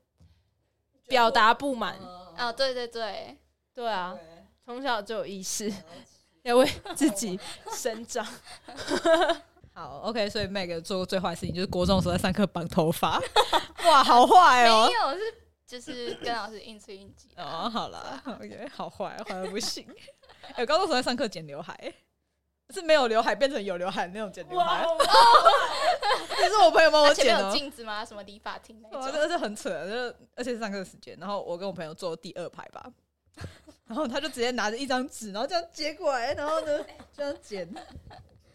[1.09, 1.97] 表达不满。
[2.39, 3.37] 哦，对对对，
[3.75, 4.17] 对啊，
[4.65, 5.73] 从小就有意识，
[6.43, 7.39] 要为自己
[7.73, 8.27] 生长。
[9.73, 13.21] 好，OK，所以 Meg 做过最坏的事情就是国中的时候在上课绑头发，
[13.85, 14.91] 哇，好坏没哦。
[14.91, 15.35] 有是
[15.67, 17.43] 就是跟老师应催应急的。
[17.43, 19.87] 哦，好了，OK，好坏，坏的不行。
[20.55, 21.93] 哎、我高中时候在上课剪刘海，
[22.75, 24.97] 是没有刘海变成有刘海的那种剪刘海，哦
[26.37, 27.57] 这是我朋友帮我他前面有剪的哦。
[27.57, 28.05] 镜子吗？
[28.05, 29.13] 什么理发厅那哇，种？
[29.13, 32.85] 真的是很扯，就而且是上课时间，然后我跟我朋友坐第二排吧，
[33.87, 36.85] 然后他就直接拿着一张纸，然后这样接过来，然后呢
[37.17, 37.69] 这样剪，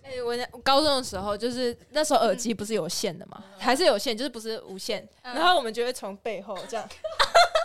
[0.03, 5.07] 哎、我高中的时候，就是那时候耳机不是有线的嘛，还是有线，就是不是无线。
[5.23, 6.87] 嗯然后我们就会从背后这样，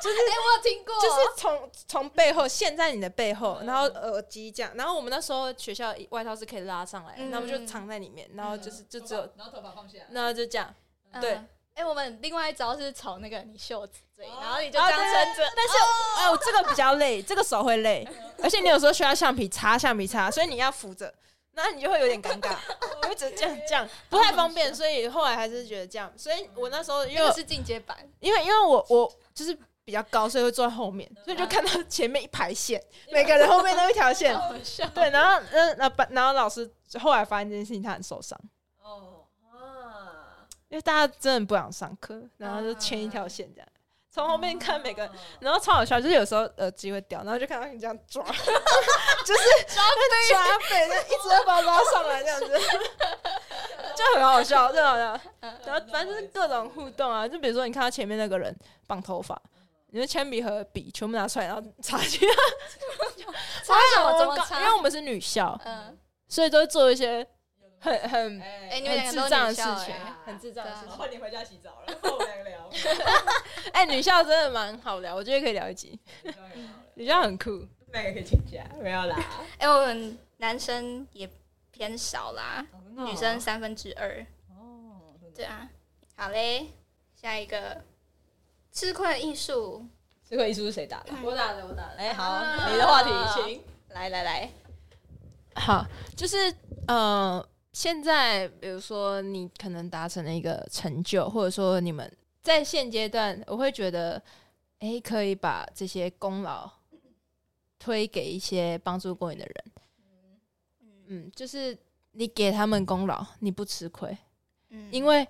[0.08, 4.72] 哎，我有听过，就是从从背后陷在你的背后，然后耳机这样。
[4.74, 10.74] 然后我们那时候学校外套是可以拉上来，嗯然后我们就藏在里面，然后就是就只有，然后头发放下来，然后就这样。
[11.12, 11.40] 嗯对。
[11.74, 15.52] 哎，我们另外一招是从那个你袖子这里，然后你就这啊样撑着。
[15.54, 15.74] 但是
[16.16, 18.08] 哎哦，这个比较累，这个手会累，
[18.42, 21.12] 而且你有时候需要橡皮擦橡皮擦，所以你要扶着。
[21.52, 22.54] 那你就会有点尴尬，
[23.02, 26.12] 我会只这样这样不太方便，所以后来还是觉得这样。
[26.14, 32.82] 所以我那时候因为那个是进阶版，因为因为我我就是比较高，所以会坐在后面，所以就看到前面一排线，
[33.12, 34.36] 每个人后面都一条线。
[34.92, 36.68] 对，然后嗯，那班然后老师
[37.00, 38.36] 后来发现这件事情，他很受伤，
[38.82, 39.22] 哦
[39.52, 43.68] 啊，因为大家真的不想上课，然后就牵一条线这样。
[44.10, 45.08] 从后面看每个，
[45.38, 52.46] 然后超好笑，就是有时候耳机会掉，然后就看到你这样抓， 就是抓背抓背，就一直在把它拉上来这样子，
[53.94, 55.20] 就很好笑，真的好笑。
[55.66, 58.52] 然后反正就是各种互动啊，就比如说你看到前面那个人
[58.86, 59.40] 绑头发，
[59.88, 62.26] 你的铅笔和笔全部拿出来，然后插进去。
[63.64, 64.18] 擦什么？
[64.18, 64.72] 怎么因为？
[64.76, 65.96] 我们是女校，嗯，
[66.28, 67.26] 所以都会做一些
[67.80, 70.96] 很很哎，哎你们两个都很智障的女校事情哎，很智障的对啊事情。
[70.96, 72.70] 换你回家洗澡了，我们两个聊，
[73.72, 75.98] 哎、女校真的蛮好聊，我觉得可以聊一集。
[76.94, 79.16] 女校很酷，那个可以请假，没有啦，
[79.58, 81.28] 哎，我们男生也
[81.70, 82.64] 偏少啦，
[82.94, 84.24] 女哦生三分之二。
[84.50, 85.68] 哦，对啊，
[86.16, 86.68] 好嘞，
[87.14, 87.82] 下一个
[88.76, 89.86] 吃亏艺术。
[90.28, 91.12] 吃亏艺术是谁打的？
[91.24, 91.94] 我打的，我打的。
[91.96, 93.62] 哎，好，啊你的话题，请。
[93.88, 94.50] 来来来，
[95.54, 96.54] 好，就是
[96.86, 104.22] 呃，现在比如说你可能达成了一个成就，或者说你们在现阶段，我会觉得，
[104.80, 106.70] 哎、可以把这些功劳
[107.78, 109.64] 推给一些帮助过你的人。
[111.06, 111.78] 嗯，就是
[112.12, 114.14] 你给他们功劳，你不吃亏，
[114.68, 115.26] 嗯因为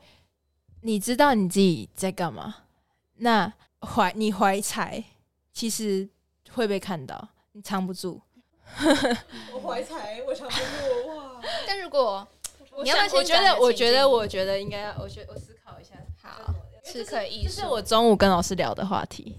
[0.80, 2.64] 你知道你自己在干嘛。
[3.16, 5.02] 那怀你怀才，
[5.52, 6.08] 其实
[6.52, 8.20] 会被看到，你藏不住。
[9.52, 11.40] 我怀才，我藏不住哇！
[11.66, 12.26] 但如果
[12.82, 15.94] 你要不要先我觉得，我觉得，我觉得应该要，我觉我思考一下。
[16.20, 16.54] 好
[16.84, 19.38] 吃亏艺术，这是我中午跟老师聊的话题。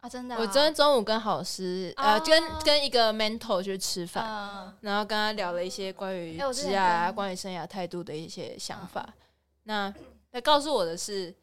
[0.00, 9.14] 啊，真的啊，我昨天中午跟老师，呃，哦跟跟一个 mentor 去吃饭，嗯然后跟他聊了一些关于职啊、跟关于生涯态度的一些想法。
[9.64, 9.92] 那
[10.32, 11.34] 他告诉我的是，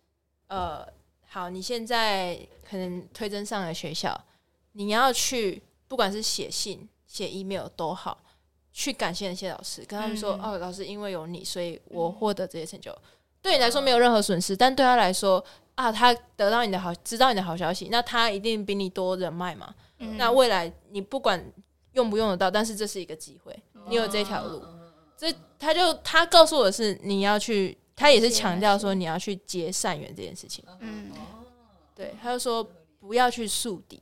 [0.48, 0.88] 呃，
[1.34, 2.38] 好，你现在
[2.70, 4.22] 可能推甄上了学校，
[4.74, 8.22] 你要去，不管是写信、写 email 都好，
[8.74, 12.94] 去感谢那些老师，跟他们说，嗯哦，老师因为有你，所以我获得这些成就。
[13.42, 15.42] 对你来说没有任何损失，但对他来说
[15.76, 19.74] 啊，他得到你的好，知道你的好消息，那他一定比你多人脉嘛。
[20.00, 21.42] 嗯那未来你不管
[21.94, 23.58] 用不用得到，但是这是一个机会，
[23.88, 24.62] 你有这条路。
[25.16, 30.66] 所以他就他告诉我的是你要去，他也是强调说你要去结善缘这件事情。
[30.80, 31.12] 嗯。
[31.94, 32.68] 对，他就说
[33.00, 34.02] 不要去树敌，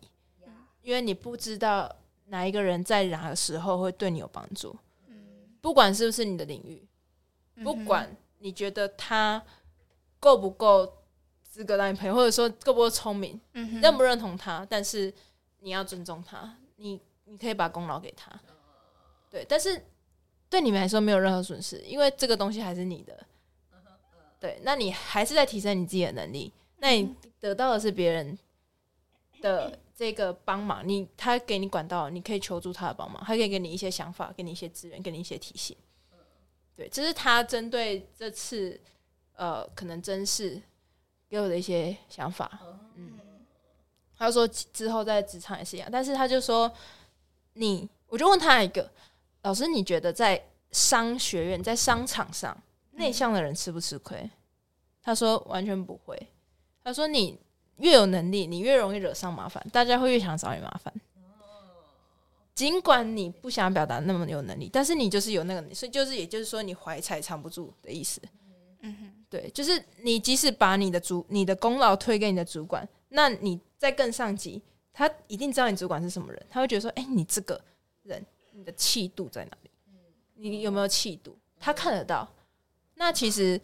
[0.82, 1.94] 因为你不知道
[2.28, 4.74] 哪一个人在哪个时候会对你有帮助，
[5.08, 5.58] 嗯。
[5.60, 6.88] 不管是不是你的领域，
[7.62, 9.44] 不管你觉得他
[10.18, 10.94] 够不够
[11.44, 15.14] 资格当你朋友，或者说够不够聪明，嗯认不认同他，但是
[15.60, 18.32] 你要尊重他，你你可以把功劳给他，
[19.30, 19.86] 对，但是
[20.50, 23.26] 对你们来说没有任何损失，因为这个东西还是你的，
[24.40, 28.38] 对，那你还是在提升你自己的能力，那你得到的是别人
[29.42, 35.76] 的这个帮忙，你他给你管道，你可以求助他的帮忙，他可以给你一些想法，给你一些资源，给你一些提醒，
[36.76, 38.80] 对，这是他针对这次
[39.36, 40.62] 呃可能真是
[41.30, 42.60] 给我的一些想法，
[42.96, 43.20] 嗯。
[44.18, 46.70] 他说之后在职场也是一样，但是他就说
[47.54, 48.92] 你，我就问他一个
[49.44, 52.62] 老师，你觉得在商学院在商场上
[53.00, 54.30] 内向的人吃不吃亏？
[55.02, 56.16] 他说完全不会。
[56.84, 57.40] 他说你
[57.78, 60.94] 越有能力，你越容易惹上麻烦，大家会越想找你麻烦。
[62.54, 68.22] 尽管你不想表达那么有能力，但是你就是有那个能力，所以就是也就是说你怀才藏不住的意思。
[68.82, 77.62] 嗯哼，对，就是你即使把你的主你的功劳推给你的主管，那你再更上级，他一定知道你主管是什么人，他会觉得说，哎、你这个
[78.04, 79.70] 人，你的气度在哪里？
[80.36, 81.38] 你有没有气度？
[81.58, 82.30] 他看得到。
[83.00, 83.60] 那其实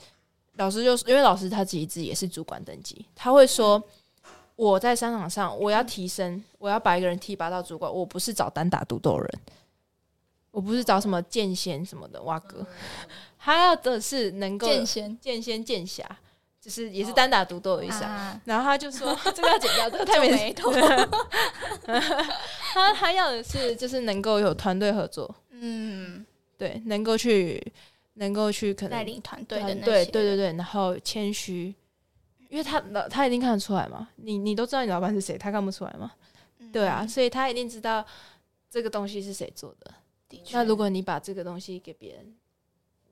[0.53, 3.83] 老师就是因为老师他自己自己也是主管等级，他会说。
[4.57, 9.41] 我在商场上，我要提升，我要把一个人提拔到主管，我不是找单打独斗的人，
[10.49, 12.65] 我不是找什么剑仙什么的哇哥，
[13.37, 16.09] 他要的是能够剑仙剑仙剑侠，
[16.61, 18.09] 就是也是单打独斗的意思啊。
[18.09, 20.71] 啊，然后他就说 这个要剪掉， 这个太没眉头，
[22.73, 26.25] 他他要的是就是能够有团队合作，嗯，
[26.57, 27.61] 对，能够去
[28.15, 31.73] 能够去可能带领团队的团那些，队对对对，然后谦虚，
[32.49, 36.11] 因为他老他一定看得出来嘛，你你都知道你老板是谁，他看不出来吗？
[36.59, 38.05] 嗯对啊，，所以他一定知道
[38.69, 39.93] 这个东西是谁做的。
[40.27, 42.35] 的确那如果你把这个东西给别人，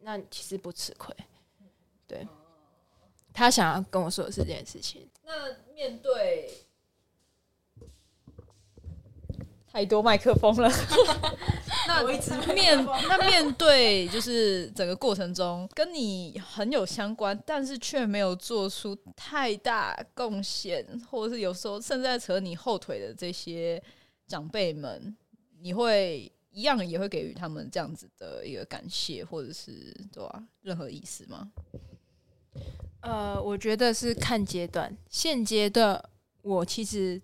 [0.02, 1.16] 那你其实不吃亏。
[2.08, 2.28] 对，
[3.34, 5.08] 他想要跟我说的是这件事情。
[5.24, 5.34] 那
[5.74, 6.50] 面对
[9.74, 10.70] 太多麦克风了，
[11.88, 12.04] 那
[12.54, 23.82] 面 那面对就是整个过程中跟你很有相关，但是却没有做出太大贡献，或者是有时候甚至在扯你后腿的这些
[24.28, 25.18] 长辈们，
[25.60, 31.52] 你会一样也会给予他们这样子的一个感谢，或者是对吧、任何意思吗？
[33.02, 34.96] 呃，我觉得是看阶段。
[35.10, 36.00] 现阶段
[36.44, 37.20] 我其实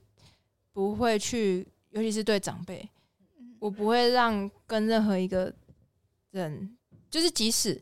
[0.74, 2.88] 不会去，尤其是对长辈，
[3.60, 5.54] 我不会让跟任何一个
[6.32, 6.78] 人，
[7.10, 7.82] 就是即使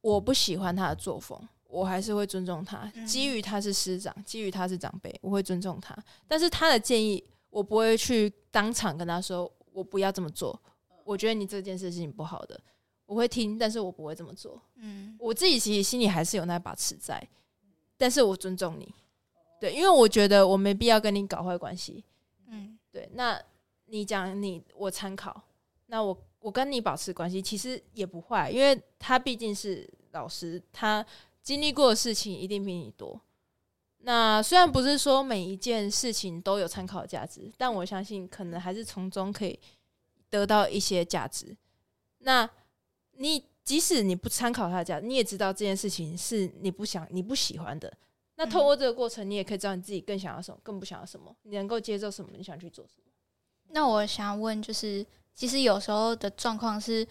[0.00, 2.90] 我不喜欢他的作风，我还是会尊重他。
[2.94, 5.96] 嗯基于他是师长，基于他是长辈，我会尊重他。
[6.26, 10.60] 但是他的建议，我不会去当场跟他说，我不要这么做。
[11.04, 12.60] 我觉得你这件事情不好的，
[13.06, 14.60] 我会听，但是我不会这么做。
[14.76, 17.26] 嗯我自己其实心里还是有那把尺在，
[17.96, 18.94] 但是我尊重你，
[19.58, 22.04] 对，因为我觉得我没必要跟你搞坏关系，嗯
[22.90, 23.40] 对，那
[23.86, 25.42] 你讲你我参考，
[25.86, 31.04] 那我我跟你保持关系其实也不坏，因为他毕竟是老师，他
[31.42, 33.20] 经历过的事情一定比你多。
[33.98, 39.58] 那虽然不是说每一件事情都有参考价值，但我相信可能还是从中可以
[40.30, 41.56] 得到一些价值。
[42.18, 42.48] 那
[43.12, 47.92] 你即使你不参考他的价值，你也知道这件事情是你不想、你不喜欢的。
[48.38, 53.12] 那透过这个过程，你也可以知道你自己更想要什么，更不想要什么，你能够接受什么，你想去做什么。
[53.70, 57.04] 那我想问，就是其实有时候的状况是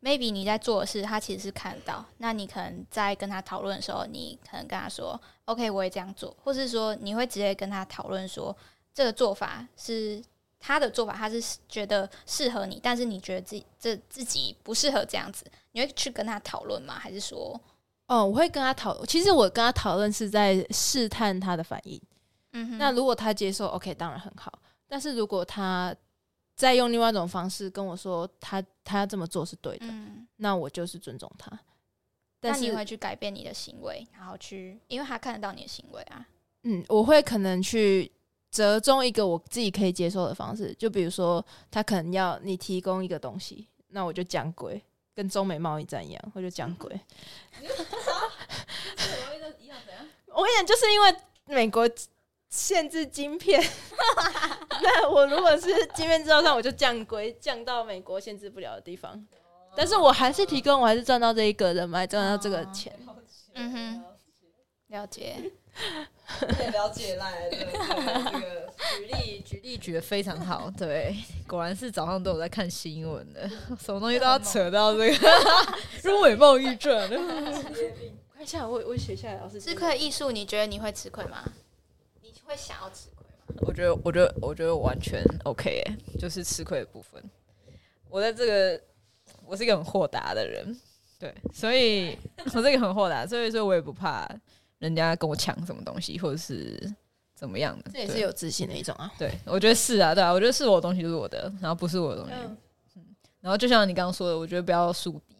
[0.00, 2.04] ，maybe 你在做的事，他其实是看得到。
[2.18, 8.56] 那你可能在跟他讨论的时候，你可能跟他说：“OK，我也这样做。”或是说，你会直接跟他讨论说，
[8.94, 10.22] 这个做法是
[10.60, 16.94] 他的做法，他是觉得适合你，但是你觉得自己这自己不适合这样子，你会去跟他讨论吗？
[16.94, 17.60] 还是说，
[18.10, 22.00] 哦，我会跟他讨，其实我跟他讨论是在试探他的反应。
[22.54, 24.52] 嗯哼，那如果他接受，OK，当然很好。
[24.88, 25.94] 但是如果他
[26.56, 31.48] 再用另外一种方式跟我说他他这么做是对的，嗯，那我就是尊重他。
[32.40, 36.26] 但是那你会去改变你的行为，然后去，因为他看得到你的行为啊。
[36.64, 38.10] 嗯，我会可能去
[38.50, 44.82] 折中一个我自己可以接受的方式，就比如说他可能要你提供一个东西，那我就讲规，
[45.14, 46.88] 跟中美贸易战一样，我就讲规。
[50.32, 51.14] 我跟你讲，就是因为
[51.46, 51.88] 美国
[52.48, 53.62] 限制晶片，
[54.82, 59.26] 那我如果是晶片制造商，我就降规降到美国限制不了的地方。
[59.76, 62.92] 但是我还是提供，我还是赚到这一个人脉，赚到这个钱。
[63.54, 64.04] 嗯哼，
[64.88, 65.52] 了解。
[66.72, 67.72] 了解来这个
[68.32, 71.14] 这个举例举例举的非常好，对，
[71.46, 73.48] 果然是早上都有在看新闻的，
[73.80, 75.30] 什么东西都要扯到这个
[76.02, 77.08] 入美贸易战。
[77.08, 81.44] 看一 下，我我写下来，老师吃亏艺术，你觉得你会吃亏吗？
[82.22, 83.54] 你会想要吃亏吗？
[83.66, 87.22] 我觉得，我觉得，我觉得我完全 OK，哎，就是吃亏的部分。
[88.08, 88.80] 我在这个，
[89.44, 90.80] 我是一个很豁达的人，
[91.18, 92.16] 对，所以
[92.54, 94.28] 我是一个很豁达，所以说我也不怕
[94.80, 96.92] 人家跟我抢什么东西，或者是
[97.34, 97.90] 怎么样的。
[97.92, 99.08] 这也是有自信的一种啊。
[99.16, 102.34] 对，我觉得是啊，对啊，我觉得是我的东西就是我的，然后不是我的东西。
[102.34, 102.56] 嗯
[103.42, 105.34] 然后就像你刚刚说的，我觉得不要树敌，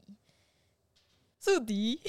[1.38, 2.00] 树敌。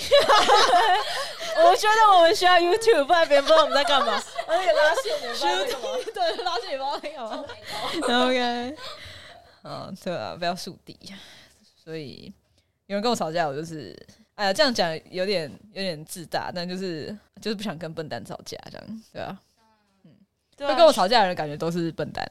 [1.57, 4.13] 我觉得我们需要 YouTube，不然别人不知道我们在干嘛。
[4.47, 5.75] 而且拉线的，
[6.13, 7.45] 对，拉线包干嘛
[8.25, 8.75] ？OK，
[9.63, 10.97] 嗯，对啊，不要树敌。
[11.83, 12.33] 所以
[12.85, 13.93] 有人跟我吵架，我就是，
[14.41, 19.39] 哎呀，这样讲有点有点自大，但就是就是不想跟笨蛋吵架，这样对啊。
[20.57, 22.27] 对会跟我吵架的人感觉都是笨蛋，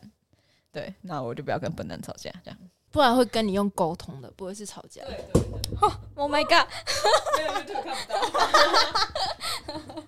[0.73, 2.59] 对，那我就不要跟笨蛋吵架，这样。
[2.91, 5.05] 不然会跟你用沟通的，不会是吵架。
[6.17, 6.67] Oh my god！
[7.39, 8.13] 没有 YouTube 看不
[9.73, 10.05] 到。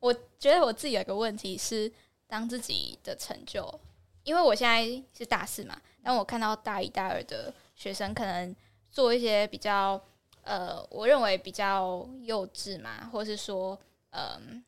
[0.00, 1.92] 我觉得我自己有个问题是，
[2.26, 3.80] 当自己的成就，
[4.24, 4.84] 因为我现在
[5.16, 8.52] 是大四嘛，但我看到大一、大二的学生可能
[8.90, 10.00] 做一些比较
[10.42, 13.78] 呃，我认为比较幼稚嘛，或是说，
[14.10, 14.64] 嗯、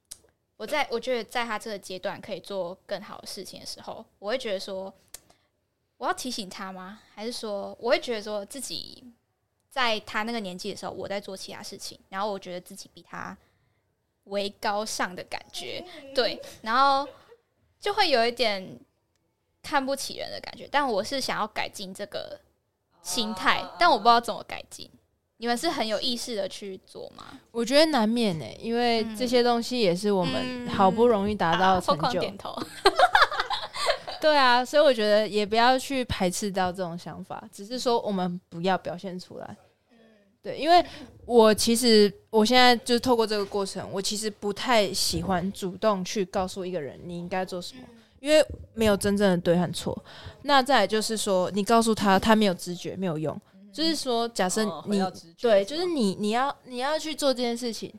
[0.57, 4.93] 我在我觉得在他这个阶段可以做更好的事情的时候，我会觉得说，
[5.97, 7.01] 我要提醒他吗？
[7.15, 9.03] 还是说，我会觉得说自己
[9.71, 13.37] 在他那个年纪的时候，我在做其他事情，然后我觉得自己比他
[14.25, 17.09] 为高尚的感觉，对，然后
[17.81, 18.79] 就会有一点
[19.63, 20.69] 看不起人的感觉。
[20.71, 22.39] 但我是想要改进这个
[23.03, 24.89] 心态，但我不知道怎么改进。
[25.43, 27.25] 你们是很有意识的去做吗？
[27.51, 32.21] 我觉得难免呢、因为这些东西也是我们好不容易达到的啊疯成就。
[32.21, 32.57] 狂点头。
[34.23, 39.57] 对啊，所以我觉得也不要去排斥到这种想法，只是说我们不要表现出来。
[40.41, 40.81] 对，因为
[41.27, 47.83] 我其实我现在就是透过这个过程，我其实不太喜欢主动去告诉一个人你应该做什么，
[48.21, 50.05] 因为没有真正的对和错。
[50.43, 53.37] 那再来就是说，你告诉他，他没有知觉，没有用。
[53.73, 55.03] 就是说，假设哦你、
[55.41, 57.93] 对，就是你你要你要去做这件事情。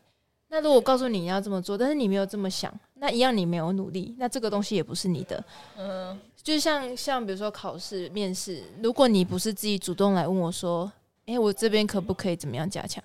[0.49, 5.43] 那如果告诉你你要这么做，但是你没有这么想，那一样你没有努力，那这个东西也不是你的。
[5.77, 10.91] 嗯，就像像比如说考试、面试，如果你不是自己主动来问我说
[11.25, 13.03] ：“诶，我这边可不可以怎么样加强？”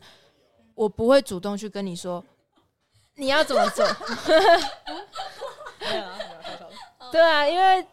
[0.77, 2.23] 我不会主动去跟你说
[3.15, 3.87] 你要怎么做。
[7.11, 7.87] 对啊，因为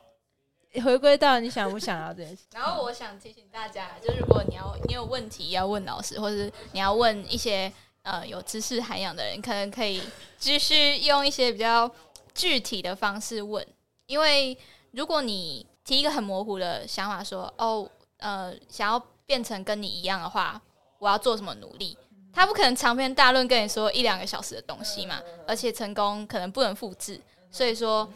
[0.81, 2.43] 回归到你想不想要这件事。
[2.53, 7.71] 然后我想提醒大家，就是如果你要你有问题要问老师，或者是你要问一些
[8.03, 10.01] 呃有知识涵养的人，可能可以
[10.37, 11.89] 继续用一些比较
[12.33, 13.65] 具体的方式问，
[14.05, 14.57] 因为
[14.91, 20.61] 如果你提一个很模糊的想法说，哦呃想要变成跟你一样的话，
[20.99, 21.97] 我要做什么努力？
[22.33, 27.17] 他不可能长篇大论跟你说一两个小时的东西嘛，而且成功可能不能复制，
[27.49, 28.11] 所以说，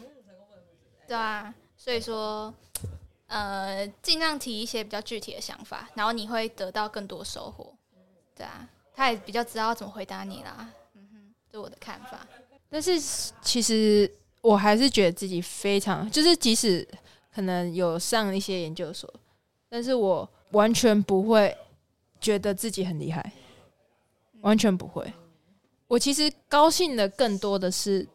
[1.08, 2.52] 对啊，所以说，
[3.26, 7.72] 呃，尽量提一些比较具体的想法，然后你会得到更多收获。
[8.36, 10.70] 对啊，他也比较知道怎么回答你啦。
[10.92, 12.20] 嗯哼，这我的看法。
[12.68, 13.00] 但是
[13.40, 14.12] 其实
[14.42, 16.86] 我还是觉得自己非常，就是即使
[17.34, 19.10] 可能有上一些研究所，
[19.70, 21.56] 但是我完全不会
[22.20, 23.32] 觉得自己很厉害，
[24.42, 25.10] 完全不会。
[25.88, 28.06] 我其实高兴的更多的是，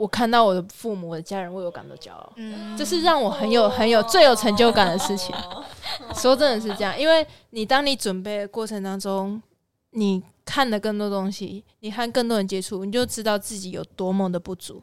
[0.00, 5.36] 我看到我的父母、我的家人为我感到骄傲，嗯，这是让我很有、很有最有成就感的事情。
[6.16, 9.42] 说真的是这样，因为你当你准备的过程当中，
[9.90, 14.82] 你看了更多东西，你和更多人接触，你就知道自己有多么的不足。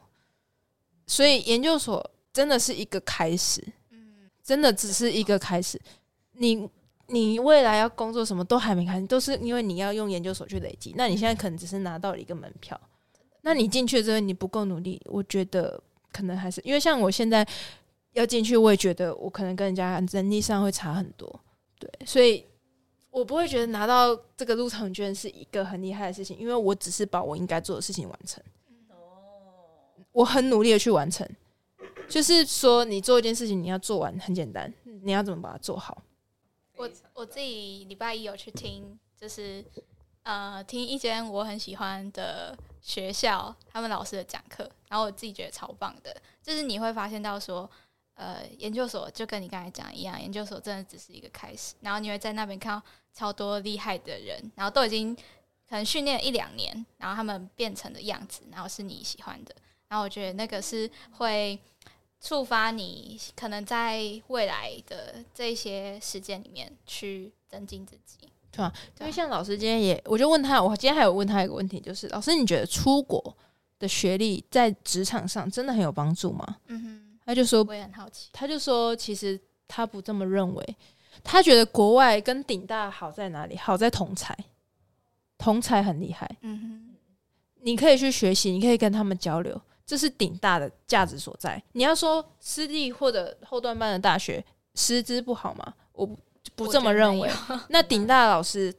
[1.04, 3.60] 所以研究所真的是一个开始，
[3.90, 5.80] 嗯真的只是一个开始。
[6.34, 6.68] 你
[7.08, 10.94] 你未来要工作什么都还没开始，都是因为你要用研究所去累积。
[10.96, 12.80] 那你现在可能只是拿到了一个门票，
[13.48, 15.82] 那你进去之后你不够努力，我觉得
[16.12, 17.46] 可能还是因为像我现在
[18.12, 21.40] 要进去，我也觉得我可能跟人家能力上会差很多，
[21.78, 22.44] 对，所以
[23.08, 28.44] 我不会觉得拿到这个入场券是一个很厉害的事情，因为我只是把我应该做的事情完成，
[30.12, 31.26] 我很努力的去完成，
[32.06, 34.70] 就是说你做一件事情，你要做完很简单，
[35.02, 36.02] 你要怎么把它做好？
[36.76, 39.64] 我我自己礼拜一有去听，就是
[40.28, 47.68] 呃听一间我很喜欢的学校他们老师的讲课，然后我自己觉得超棒的，就是你会发现到说，
[48.12, 52.82] 呃，研究所就跟你刚才讲一样，研究所真的只是一个开始，然后你会在那边看到
[53.14, 55.16] 超多厉害的人，然后都已经
[55.66, 59.54] 可能训练一两年，然后他们变成的样子，然后是你喜欢的，
[59.88, 61.58] 然后我觉得那个是会。
[62.20, 68.28] 触发你可能在未来的这些时间里面去增进自己。
[68.58, 73.36] 对啊，因为像老师今天也，我就问他，我今天还有问他一个问题，就是老师，你觉得出国
[73.78, 76.56] 的学历在职场上真的很有帮助吗？
[76.66, 78.30] 嗯哼，他就说，我也很好奇。
[78.32, 80.76] 他就说，其实他不这么认为，
[81.22, 83.56] 他觉得国外跟顶大好在哪里？
[83.56, 84.36] 好在同才，
[85.38, 86.96] 同才很厉害，嗯哼，
[87.60, 91.62] 你可以去学习，你可以跟他们交流，这是顶大的价值所在。
[91.72, 94.44] 你要说私立或者后段班的大学
[94.74, 95.74] 师资不好吗？
[95.92, 96.08] 我
[96.56, 97.30] 不不这么认为。
[97.68, 98.74] 那顶大老师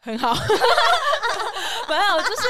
[0.00, 0.32] 很好，
[1.88, 2.42] 没有，就是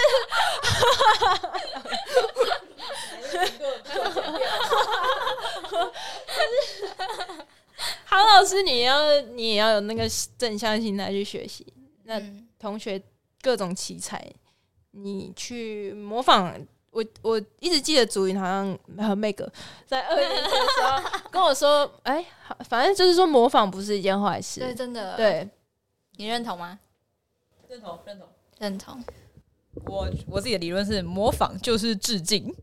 [8.05, 10.09] 好老师，你要你也要有那个
[10.39, 11.67] 正向心态去学习。
[12.05, 13.03] 那嗯同学
[13.43, 14.25] 各种奇才，
[14.93, 16.55] 你去模仿。
[16.95, 19.51] 我我一直记得竹云好像和妹哥
[19.87, 24.61] 在二年级的时候跟我说，哎、好反正就是说模仿不是一件坏事。
[24.61, 25.49] 对，真的，，对，
[26.17, 26.79] 你认同吗？
[27.69, 28.29] 认同认同。
[28.59, 29.05] 认同。
[29.87, 32.55] 我我自己的理论是模仿就是致敬，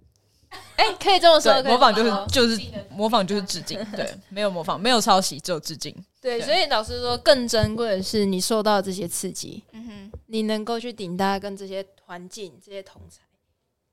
[0.77, 2.57] 哎、可以这么说，模仿就是就是
[2.89, 5.93] 模仿就是致敬， 对，没有模仿，没有抄袭，只有致敬。
[6.21, 13.19] 对，对所以老师说更珍贵的是你受到这些刺激，嗯哼，你能够去顶大跟这些环境、这些同才，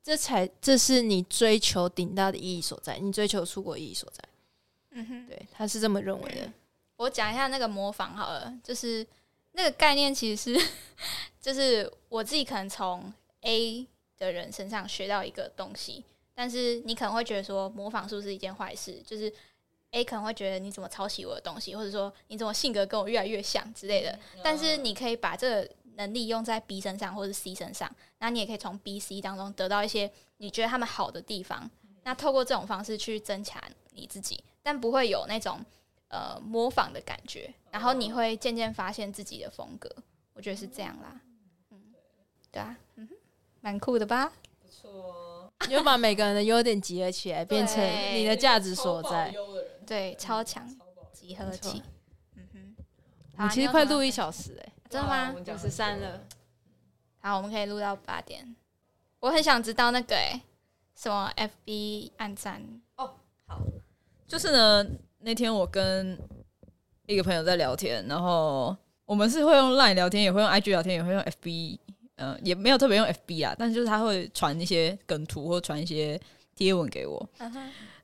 [0.09, 4.25] 这才这是你追求顶大的意义所在，你追求出国意义所在。
[4.93, 5.27] 嗯哼。
[5.27, 6.51] 对，他是这么认为的。
[6.97, 9.07] 我讲一下那个模仿好了，就是
[9.53, 10.69] 那个概念其实是，
[11.43, 13.87] 就是我自己可能从 A
[14.17, 16.03] 的人身上学到一个东西，
[16.35, 19.03] 但是你可能会觉得说模仿是不是一件坏事？
[19.07, 19.31] 就是
[19.91, 24.19] A 可能会觉得你怎么抄袭我的东西，或者说你怎么性格跟我越来越像之类的。
[24.43, 31.69] 但是你可以把这个能力用在 B 身上或者 C 身上，那你也可以从 B、C 当中得到一些你觉得他们好的地方。
[32.05, 35.61] 那透过这种方式去增强你自己，但不会有那种
[36.09, 39.95] 呃模仿的感觉，然后你会渐渐发现自己的风格。
[40.33, 41.21] 我觉得是这样啦，
[41.71, 41.93] 嗯，
[42.53, 43.17] 对啊，嗯哼，
[43.61, 44.33] 蛮酷的吧？
[44.63, 47.85] 不错你就把每个人的优点集合起来，变成
[48.15, 49.35] 你的价值所在。
[49.85, 50.65] 对，超强
[51.13, 51.83] 集合错器，
[52.37, 52.77] 嗯哼。
[53.45, 55.35] 你其实快录一小时哎、真的吗？
[55.37, 56.21] 五十三了。
[57.21, 58.55] 好，我们可以录到八点。
[59.21, 60.41] 我很想知道那个诶、
[60.95, 62.63] 什么 FB 暗赞
[62.97, 63.15] 哦。
[63.47, 63.61] 好，
[64.27, 64.87] 就是呢，
[65.19, 66.19] 那天我跟
[67.07, 71.79] 一个朋友在聊天，然后我们是会用 Line 聊天，也会用 IG 聊天，也会用 FB，
[72.17, 76.21] 呃，也没有特别用 FB 啊，但是就是他会传一些梗图或传一些
[76.55, 77.29] 贴文给我。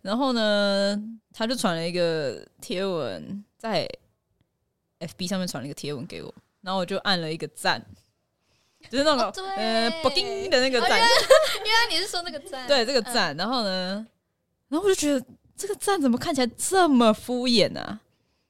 [0.03, 1.01] 然后呢，
[1.33, 3.89] 他就传了一个贴文，在
[4.99, 6.35] FB 上面传了一个贴文给我，
[6.65, 7.85] 然后我就按了一个赞，
[8.91, 11.09] 就是那种、哦对呃 b o o k i n 的那个哦赞， 原
[11.67, 12.67] 来你是说那个赞？
[12.67, 13.37] 对这个赞。
[13.37, 14.07] 然后呢，
[14.69, 15.25] 然后我就觉得
[15.57, 18.01] 这个赞怎么看起来这么敷衍啊？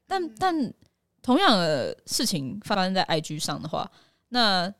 [0.06, 0.72] 但但
[1.22, 3.90] 同样的事情发生在 IG 上的话，
[4.28, 4.72] 那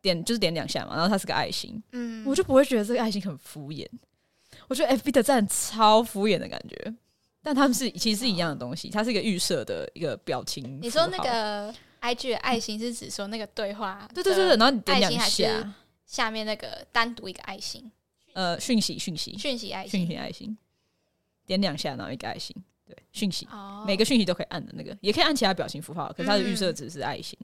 [0.00, 3.86] 点就是点两下嘛，然后它是个爱心，嗯，我就不会觉得这个爱心很敷衍。
[4.68, 6.94] 我觉得 FB 的赞超敷衍的感觉，
[7.42, 10.80] 但他们是其实是一样的东西，它是一个预设的一个表情。
[10.80, 14.08] 你说那，个 IG 的爱心是指说那个对话？
[14.14, 15.74] 对对对对，然后你点两心还是下，
[16.04, 17.90] 下面那个单独一个爱心，
[18.34, 20.08] 呃，讯息讯息讯息爱心讯心。
[20.08, 20.58] 息爱心，
[21.46, 23.46] 点两下，然后一个爱心，对，讯息。
[23.50, 27.38] 哦，每个讯息都可以按的那个，也可以按其他表情符号，可是它的预设嗯只是爱心。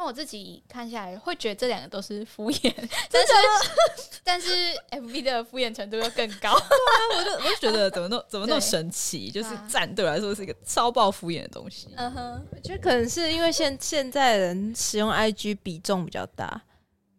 [0.00, 2.72] 那我自己看下来会觉得这两个都是敷衍，
[3.12, 3.32] 但是
[4.24, 4.48] 但是
[4.92, 6.54] FB 的敷衍程度又更高。
[6.54, 11.88] 我就我就觉得怎么那么怎么那么神奇，就是啊赞对我来说是一个超爆敷衍的东西。
[11.98, 16.62] 嗯哼，我觉得可能是因为现现在人使用 IG 比重比较大，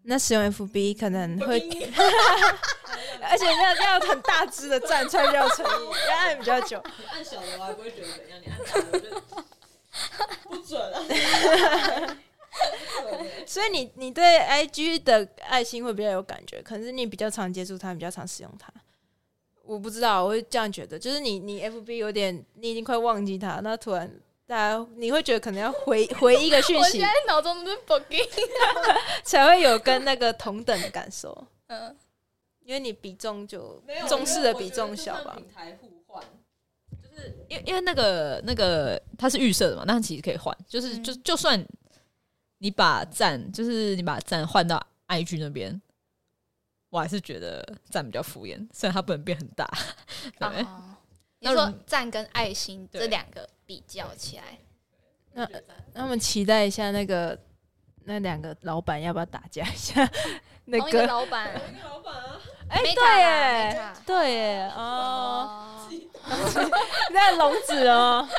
[0.05, 1.59] 那使用 FB 可能会，
[3.21, 5.69] 而且要要很大只的赞才比较有诚意，
[6.09, 6.84] 要按比较久。
[6.97, 12.17] 你按小的我还不会觉得怎样，你按大的我就不准啊。
[13.52, 18.72] 所以你你对 IG 的爱心会比较有感觉，可能是你比较常接触它，比较常使用它。
[19.66, 24.10] 我不知道，我会这样觉得，就是你你 FB 有点，你已经快忘记它，那突然
[24.47, 28.26] 大家你会觉得可能要回 回一个讯息我现，在脑中都是 booking。
[29.26, 31.93] 才会有跟那个同等的感受，嗯，
[32.64, 35.34] 因为你比重就重视的比重小吧。
[35.36, 36.24] 平台互换，
[37.49, 41.62] 因为因为那个那个它是预设的嘛，那其实可以换，就是嗯就就算
[42.64, 45.82] 你把赞，就是你把赞换到 IG 那边，
[46.91, 49.68] 我还是觉得赞比较敷衍，虽然它不能变很大。
[50.38, 50.95] 对，哦。
[51.39, 54.59] 你那说赞跟爱心这两个比较起来，
[55.34, 55.49] 那
[55.91, 57.36] 那我们期待一下那个
[58.03, 60.07] 那两个老板要不要打架一下？
[60.66, 61.51] 那同一个个老板，
[61.84, 62.39] 老板啊，
[62.70, 62.93] 哎对
[64.05, 65.89] 对耶，哦，
[66.26, 66.70] 哦，
[67.12, 68.30] 那笼子哦，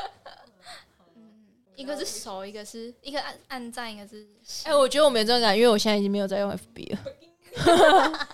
[1.74, 4.26] 一个是熟，一个是一个按按赞，一个是
[4.64, 6.98] 哎、我觉得我没这种感，因为我现在已经没有在用 FB 了。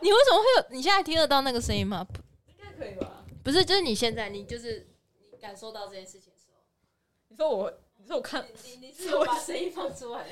[0.00, 0.66] 你为什么会有？
[0.70, 2.04] 你现在听得到那个声音吗？
[2.04, 2.18] 不
[2.50, 3.24] 应该可以吧？
[3.42, 4.86] 不是，就是你现在，你就是
[5.32, 6.58] 你感受到这件事情的时候，
[7.28, 10.26] 你说我，你说我看你你是我把声音放出来了。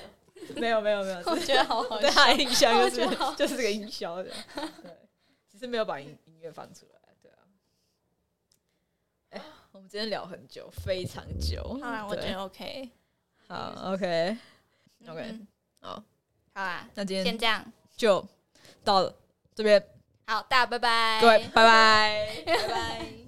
[0.57, 4.33] 没有没有没有，我觉得好好 对他的印象就是就是这个音效的，对，
[5.51, 6.92] 只是没有把音音乐放出来，
[9.73, 11.63] 我们今天聊很久，非常久。
[11.81, 12.91] 好啦，我觉得 OK。
[13.49, 14.37] 好，OK，OK，、
[15.07, 15.47] 嗯
[15.81, 16.05] 好，
[16.55, 17.65] 好啦，那今天先这样。
[17.97, 18.23] 就
[18.85, 19.11] 到
[19.55, 19.83] 这边，
[20.27, 21.21] 好，大家拜拜。
[21.23, 22.43] 各位拜拜。
[22.45, 23.13] 拜拜。